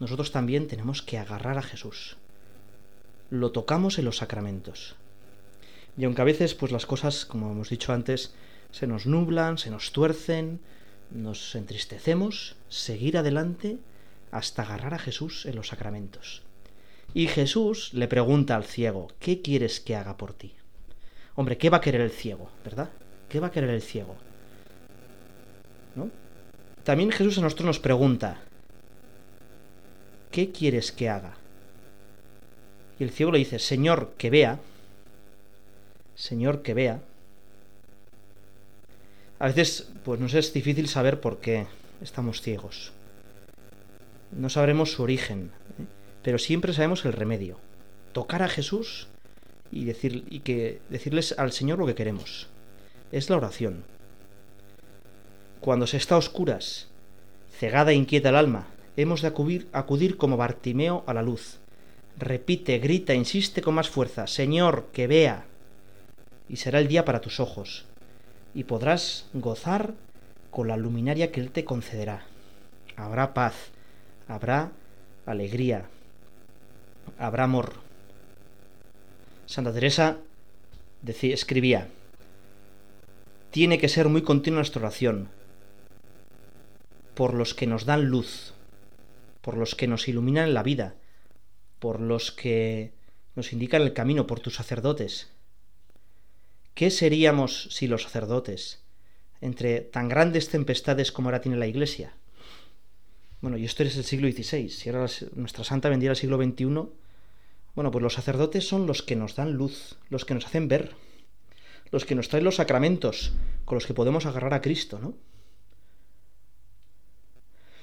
Nosotros 0.00 0.32
también 0.32 0.66
tenemos 0.68 1.02
que 1.02 1.18
agarrar 1.18 1.58
a 1.58 1.62
Jesús. 1.62 2.16
Lo 3.30 3.52
tocamos 3.52 3.98
en 3.98 4.04
los 4.04 4.18
sacramentos. 4.18 4.96
Y 5.96 6.04
aunque 6.04 6.22
a 6.22 6.26
veces 6.26 6.54
pues 6.54 6.72
las 6.72 6.86
cosas, 6.86 7.24
como 7.24 7.50
hemos 7.50 7.70
dicho 7.70 7.92
antes, 7.92 8.34
se 8.70 8.86
nos 8.86 9.06
nublan, 9.06 9.56
se 9.56 9.70
nos 9.70 9.92
tuercen, 9.92 10.60
nos 11.10 11.54
entristecemos, 11.54 12.56
seguir 12.68 13.16
adelante 13.16 13.78
hasta 14.30 14.62
agarrar 14.62 14.92
a 14.94 14.98
Jesús 14.98 15.46
en 15.46 15.56
los 15.56 15.68
sacramentos 15.68 16.45
Y 17.16 17.28
Jesús 17.28 17.94
le 17.94 18.08
pregunta 18.08 18.56
al 18.56 18.64
ciego, 18.64 19.08
¿qué 19.20 19.40
quieres 19.40 19.80
que 19.80 19.96
haga 19.96 20.18
por 20.18 20.34
ti? 20.34 20.52
Hombre, 21.34 21.56
¿qué 21.56 21.70
va 21.70 21.78
a 21.78 21.80
querer 21.80 22.02
el 22.02 22.10
ciego, 22.10 22.50
verdad? 22.62 22.90
¿Qué 23.30 23.40
va 23.40 23.46
a 23.46 23.50
querer 23.50 23.70
el 23.70 23.80
ciego? 23.80 24.16
¿No? 25.94 26.10
También 26.84 27.10
Jesús 27.10 27.38
a 27.38 27.40
nosotros 27.40 27.64
nos 27.64 27.80
pregunta, 27.80 28.42
¿qué 30.30 30.52
quieres 30.52 30.92
que 30.92 31.08
haga? 31.08 31.38
Y 32.98 33.04
el 33.04 33.10
ciego 33.12 33.32
le 33.32 33.38
dice, 33.38 33.60
Señor, 33.60 34.12
que 34.18 34.28
vea. 34.28 34.60
Señor, 36.16 36.60
que 36.60 36.74
vea. 36.74 37.00
A 39.38 39.46
veces, 39.46 39.88
pues 40.04 40.20
nos 40.20 40.34
es 40.34 40.52
difícil 40.52 40.86
saber 40.86 41.18
por 41.18 41.38
qué 41.38 41.66
estamos 42.02 42.42
ciegos. 42.42 42.92
No 44.32 44.50
sabremos 44.50 44.92
su 44.92 45.02
origen, 45.02 45.50
¿eh? 45.78 45.95
Pero 46.26 46.40
siempre 46.40 46.72
sabemos 46.72 47.04
el 47.04 47.12
remedio. 47.12 47.56
Tocar 48.12 48.42
a 48.42 48.48
Jesús 48.48 49.06
y, 49.70 49.84
decir, 49.84 50.24
y 50.28 50.40
que, 50.40 50.80
decirles 50.90 51.36
al 51.38 51.52
Señor 51.52 51.78
lo 51.78 51.86
que 51.86 51.94
queremos. 51.94 52.48
Es 53.12 53.30
la 53.30 53.36
oración. 53.36 53.84
Cuando 55.60 55.86
se 55.86 55.98
está 55.98 56.16
a 56.16 56.18
oscuras, 56.18 56.88
cegada 57.56 57.92
e 57.92 57.94
inquieta 57.94 58.30
el 58.30 58.34
alma, 58.34 58.66
hemos 58.96 59.22
de 59.22 59.28
acudir, 59.28 59.68
acudir 59.72 60.16
como 60.16 60.36
Bartimeo 60.36 61.04
a 61.06 61.14
la 61.14 61.22
luz. 61.22 61.60
Repite, 62.18 62.80
grita, 62.80 63.14
insiste 63.14 63.62
con 63.62 63.76
más 63.76 63.88
fuerza, 63.88 64.26
Señor, 64.26 64.86
que 64.92 65.06
vea. 65.06 65.44
Y 66.48 66.56
será 66.56 66.80
el 66.80 66.88
día 66.88 67.04
para 67.04 67.20
tus 67.20 67.38
ojos, 67.38 67.84
y 68.52 68.64
podrás 68.64 69.26
gozar 69.32 69.94
con 70.50 70.66
la 70.66 70.76
luminaria 70.76 71.30
que 71.30 71.40
Él 71.40 71.52
te 71.52 71.64
concederá. 71.64 72.24
Habrá 72.96 73.32
paz, 73.32 73.54
habrá 74.26 74.72
alegría, 75.24 75.86
habrá 77.18 77.44
amor. 77.44 77.74
Santa 79.46 79.72
Teresa 79.72 80.18
decía, 81.02 81.34
escribía, 81.34 81.88
tiene 83.50 83.78
que 83.78 83.88
ser 83.88 84.08
muy 84.08 84.22
continua 84.22 84.58
nuestra 84.58 84.80
oración, 84.82 85.28
por 87.14 87.32
los 87.32 87.54
que 87.54 87.66
nos 87.66 87.86
dan 87.86 88.06
luz, 88.06 88.52
por 89.40 89.56
los 89.56 89.74
que 89.74 89.86
nos 89.86 90.08
iluminan 90.08 90.52
la 90.52 90.62
vida, 90.62 90.96
por 91.78 92.00
los 92.00 92.32
que 92.32 92.92
nos 93.34 93.52
indican 93.52 93.82
el 93.82 93.92
camino, 93.92 94.26
por 94.26 94.40
tus 94.40 94.56
sacerdotes. 94.56 95.30
¿Qué 96.74 96.90
seríamos 96.90 97.68
si 97.70 97.86
los 97.86 98.02
sacerdotes, 98.02 98.82
entre 99.40 99.80
tan 99.80 100.08
grandes 100.08 100.48
tempestades 100.48 101.12
como 101.12 101.28
ahora 101.28 101.40
tiene 101.40 101.56
la 101.56 101.66
Iglesia? 101.66 102.14
Bueno, 103.46 103.58
y 103.58 103.64
esto 103.64 103.84
es 103.84 103.96
el 103.96 104.02
siglo 104.02 104.28
XVI, 104.28 104.68
si 104.70 104.88
ahora 104.88 105.06
nuestra 105.36 105.62
santa 105.62 105.88
vendría 105.88 106.10
al 106.10 106.16
siglo 106.16 106.36
XXI, 106.36 106.64
bueno, 107.76 107.92
pues 107.92 108.02
los 108.02 108.14
sacerdotes 108.14 108.66
son 108.66 108.88
los 108.88 109.02
que 109.02 109.14
nos 109.14 109.36
dan 109.36 109.52
luz, 109.52 109.98
los 110.10 110.24
que 110.24 110.34
nos 110.34 110.46
hacen 110.46 110.66
ver, 110.66 110.96
los 111.92 112.04
que 112.04 112.16
nos 112.16 112.28
traen 112.28 112.42
los 112.42 112.56
sacramentos 112.56 113.34
con 113.64 113.76
los 113.76 113.86
que 113.86 113.94
podemos 113.94 114.26
agarrar 114.26 114.52
a 114.52 114.60
Cristo, 114.60 114.98
¿no? 114.98 115.14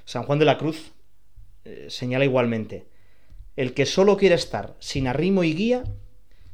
San 0.03 0.23
Juan 0.23 0.37
de 0.37 0.43
la 0.43 0.57
Cruz 0.57 0.91
eh, 1.63 1.87
señala 1.89 2.25
igualmente, 2.25 2.85
el 3.55 3.73
que 3.73 3.85
solo 3.85 4.17
quiera 4.17 4.35
estar 4.35 4.75
sin 4.79 5.07
arrimo 5.07 5.45
y 5.45 5.53
guía 5.53 5.85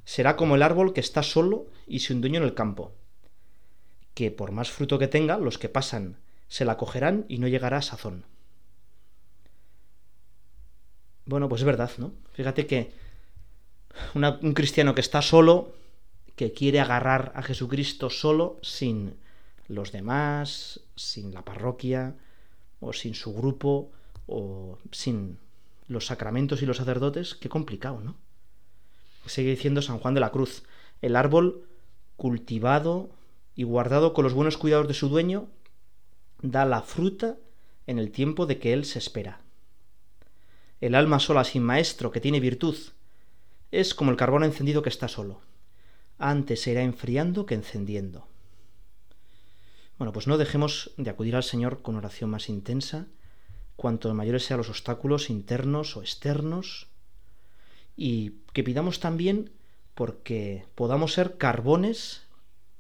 será 0.06 0.36
como 0.36 0.54
el 0.54 0.62
árbol 0.62 0.94
que 0.94 1.02
está 1.02 1.24
solo 1.24 1.66
y 1.88 2.02
sin 2.02 2.22
dueño 2.22 2.38
en 2.38 2.44
el 2.44 2.54
campo, 2.54 2.94
que 4.14 4.30
por 4.30 4.52
más 4.52 4.70
fruto 4.70 5.00
que 5.00 5.08
tenga, 5.08 5.40
los 5.40 5.58
que 5.58 5.68
pasan 5.68 6.18
se 6.48 6.64
la 6.64 6.78
cogerán 6.78 7.26
y 7.28 7.40
no 7.40 7.48
llegará 7.48 7.78
a 7.78 7.82
sazón. 7.82 8.26
Bueno, 11.30 11.48
pues 11.48 11.62
es 11.62 11.66
verdad, 11.66 11.92
¿no? 12.00 12.12
Fíjate 12.34 12.66
que 12.66 12.92
un 14.16 14.54
cristiano 14.56 14.96
que 14.96 15.02
está 15.02 15.22
solo, 15.22 15.76
que 16.36 16.54
quiere 16.54 16.80
agarrar 16.80 17.34
a 17.36 17.44
Jesucristo 17.44 18.10
solo, 18.10 18.58
sin 18.64 19.14
los 19.68 19.92
demás, 19.92 20.82
sin 20.96 21.32
la 21.32 21.46
parroquia, 21.46 22.16
o 22.80 22.94
sin 22.94 23.14
su 23.14 23.32
grupo, 23.36 23.92
o 24.26 24.80
sin 24.92 25.38
los 25.88 26.08
sacramentos 26.08 26.64
y 26.64 26.66
los 26.66 26.78
sacerdotes, 26.78 27.36
qué 27.36 27.48
complicado, 27.48 28.02
¿no? 28.02 28.16
Sigue 29.28 29.52
diciendo 29.52 29.84
San 29.84 30.00
Juan 30.00 30.16
de 30.16 30.22
la 30.22 30.32
Cruz, 30.32 30.64
el 31.04 31.16
árbol 31.16 31.68
cultivado 32.18 33.12
y 33.54 33.66
guardado 33.66 34.16
con 34.16 34.24
los 34.24 34.34
buenos 34.34 34.58
cuidados 34.58 34.88
de 34.88 34.96
su 34.96 35.10
dueño, 35.10 35.48
da 36.42 36.66
la 36.66 36.82
fruta 36.82 37.38
en 37.86 38.00
el 38.00 38.10
tiempo 38.10 38.48
de 38.48 38.58
que 38.58 38.74
él 38.74 38.84
se 38.84 38.98
espera. 38.98 39.42
El 40.82 40.96
alma 40.96 41.20
sola 41.20 41.44
sin 41.44 41.64
maestro 41.64 42.12
que 42.12 42.22
tiene 42.22 42.40
virtud 42.40 42.76
es 43.72 43.94
como 43.94 44.12
el 44.12 44.18
carbón 44.18 44.44
encendido 44.44 44.82
que 44.82 44.90
está 44.90 45.08
solo. 45.08 45.42
Antes 46.18 46.62
se 46.62 46.72
irá 46.72 46.82
enfriando 46.82 47.46
que 47.46 47.56
encendiendo. 47.56 48.28
Bueno, 49.98 50.14
pues 50.14 50.28
no 50.28 50.38
dejemos 50.38 50.92
de 50.98 51.10
acudir 51.10 51.36
al 51.36 51.44
Señor 51.44 51.82
con 51.82 51.96
oración 51.96 52.30
más 52.30 52.48
intensa, 52.48 53.08
cuanto 53.76 54.14
mayores 54.14 54.46
sean 54.46 54.58
los 54.58 54.70
obstáculos 54.70 55.30
internos 55.30 55.98
o 55.98 56.02
externos, 56.02 56.88
y 57.98 58.32
que 58.54 58.64
pidamos 58.64 59.02
también 59.02 59.52
porque 59.94 60.66
podamos 60.76 61.12
ser 61.14 61.38
carbones 61.38 62.28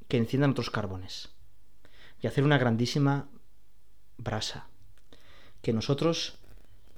que 0.07 0.15
enciendan 0.15 0.51
otros 0.51 0.69
carbones 0.69 1.29
y 2.21 2.27
hacer 2.27 2.45
una 2.45 2.57
grandísima 2.57 3.27
brasa. 4.17 4.67
Que 5.61 5.73
nosotros 5.73 6.35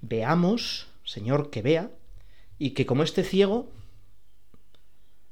veamos, 0.01 0.87
Señor, 1.03 1.49
que 1.49 1.61
vea, 1.61 1.91
y 2.57 2.71
que 2.71 2.85
como 2.85 3.03
este 3.03 3.23
ciego, 3.23 3.71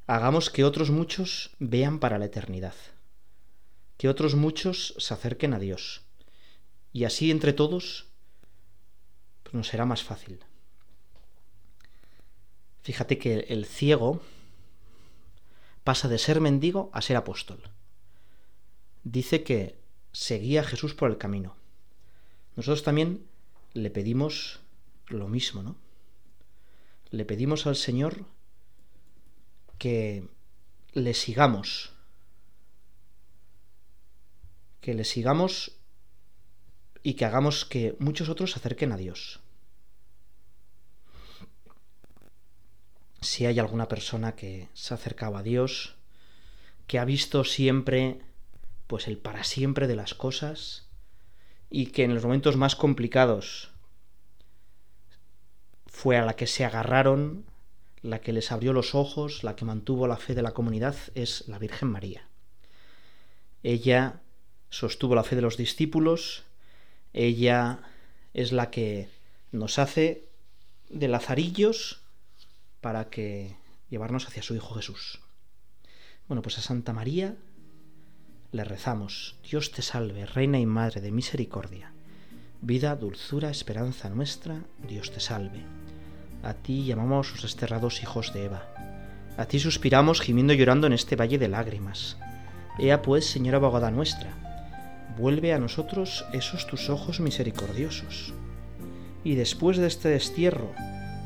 hagamos 0.07 0.49
que 0.49 0.63
otros 0.63 0.89
muchos 0.89 1.51
vean 1.59 1.99
para 1.99 2.17
la 2.17 2.25
eternidad 2.25 2.73
que 3.99 4.07
otros 4.07 4.33
muchos 4.33 4.95
se 4.97 5.13
acerquen 5.13 5.53
a 5.53 5.59
Dios. 5.59 6.03
Y 6.93 7.03
así 7.03 7.31
entre 7.31 7.51
todos 7.51 8.07
pues 9.43 9.53
nos 9.53 9.67
será 9.67 9.85
más 9.85 10.03
fácil. 10.03 10.39
Fíjate 12.81 13.17
que 13.17 13.39
el 13.49 13.65
ciego 13.65 14.21
pasa 15.83 16.07
de 16.07 16.17
ser 16.17 16.39
mendigo 16.39 16.89
a 16.93 17.01
ser 17.01 17.17
apóstol. 17.17 17.61
Dice 19.03 19.43
que 19.43 19.77
seguía 20.13 20.61
a 20.61 20.63
Jesús 20.63 20.93
por 20.93 21.11
el 21.11 21.17
camino. 21.17 21.57
Nosotros 22.55 22.83
también 22.83 23.27
le 23.73 23.89
pedimos 23.89 24.61
lo 25.09 25.27
mismo, 25.27 25.63
¿no? 25.63 25.75
Le 27.11 27.25
pedimos 27.25 27.67
al 27.67 27.75
Señor 27.75 28.25
que 29.77 30.27
le 30.93 31.13
sigamos 31.13 31.93
que 34.81 34.93
le 34.93 35.03
sigamos 35.03 35.73
y 37.03 37.13
que 37.13 37.25
hagamos 37.25 37.65
que 37.65 37.95
muchos 37.99 38.29
otros 38.29 38.51
se 38.51 38.59
acerquen 38.59 38.91
a 38.91 38.97
Dios. 38.97 39.39
Si 43.21 43.45
hay 43.45 43.59
alguna 43.59 43.87
persona 43.87 44.35
que 44.35 44.69
se 44.73 44.93
ha 44.93 44.97
acercado 44.97 45.37
a 45.37 45.43
Dios, 45.43 45.95
que 46.87 46.99
ha 46.99 47.05
visto 47.05 47.43
siempre 47.43 48.21
pues 48.87 49.07
el 49.07 49.17
para 49.17 49.43
siempre 49.43 49.87
de 49.87 49.95
las 49.95 50.13
cosas 50.13 50.87
y 51.69 51.87
que 51.87 52.03
en 52.03 52.15
los 52.15 52.23
momentos 52.23 52.57
más 52.57 52.75
complicados 52.75 53.68
fue 56.01 56.15
a 56.15 56.23
la 56.23 56.37
que 56.37 56.47
se 56.47 56.63
agarraron, 56.63 57.43
la 58.01 58.21
que 58.21 58.31
les 58.31 58.53
abrió 58.53 58.71
los 58.71 58.95
ojos, 58.95 59.43
la 59.43 59.57
que 59.57 59.65
mantuvo 59.65 60.07
la 60.07 60.15
fe 60.15 60.33
de 60.33 60.41
la 60.41 60.53
comunidad, 60.53 60.95
es 61.13 61.45
la 61.49 61.59
Virgen 61.59 61.89
María. 61.89 62.29
Ella 63.63 64.21
sostuvo 64.69 65.13
la 65.13 65.25
fe 65.25 65.35
de 65.35 65.41
los 65.41 65.57
discípulos, 65.57 66.45
ella 67.11 67.79
es 68.33 68.53
la 68.53 68.71
que 68.71 69.09
nos 69.51 69.77
hace 69.77 70.23
de 70.87 71.09
lazarillos 71.09 72.01
para 72.79 73.09
que 73.09 73.57
llevarnos 73.89 74.25
hacia 74.25 74.41
su 74.41 74.55
Hijo 74.55 74.75
Jesús. 74.75 75.19
Bueno, 76.29 76.41
pues 76.41 76.57
a 76.59 76.61
Santa 76.61 76.93
María 76.93 77.35
le 78.53 78.63
rezamos, 78.63 79.35
Dios 79.43 79.73
te 79.73 79.81
salve, 79.81 80.25
Reina 80.25 80.59
y 80.59 80.65
Madre 80.65 81.01
de 81.01 81.11
Misericordia, 81.11 81.91
vida, 82.61 82.95
dulzura, 82.95 83.49
esperanza 83.49 84.09
nuestra, 84.09 84.63
Dios 84.87 85.11
te 85.11 85.19
salve. 85.19 85.63
A 86.43 86.53
ti 86.53 86.85
llamamos 86.85 87.31
los 87.31 87.43
desterrados 87.43 88.01
hijos 88.03 88.33
de 88.33 88.45
Eva. 88.45 88.63
A 89.37 89.45
ti 89.45 89.59
suspiramos 89.59 90.21
gimiendo 90.21 90.53
y 90.53 90.57
llorando 90.57 90.87
en 90.87 90.93
este 90.93 91.15
valle 91.15 91.37
de 91.37 91.47
lágrimas. 91.47 92.17
Ea 92.77 93.01
pues, 93.01 93.25
Señora 93.25 93.57
abogada 93.57 93.91
nuestra, 93.91 94.31
vuelve 95.17 95.53
a 95.53 95.59
nosotros 95.59 96.25
esos 96.33 96.67
tus 96.67 96.89
ojos 96.89 97.19
misericordiosos. 97.19 98.33
Y 99.23 99.35
después 99.35 99.77
de 99.77 99.87
este 99.87 100.09
destierro, 100.09 100.71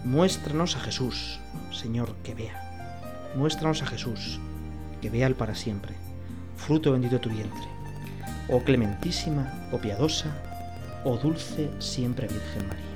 muéstranos 0.04 0.76
a 0.76 0.80
Jesús, 0.80 1.40
Señor, 1.72 2.16
que 2.24 2.36
vea. 2.36 3.32
Muéstranos 3.36 3.82
a 3.82 3.88
Jesús, 3.88 4.40
que 5.02 5.10
vea 5.10 5.28
el 5.28 5.36
para 5.36 5.56
siempre, 5.56 5.94
fruto 6.58 6.92
bendito 6.92 7.20
tu 7.20 7.30
vientre. 7.30 7.68
Oh 8.50 8.60
clementísima, 8.64 9.70
oh 9.72 9.78
piadosa, 9.78 10.53
oh 11.06 11.18
dulce 11.18 11.70
siempre 11.80 12.28
Virgen 12.28 12.68
María. 12.68 12.93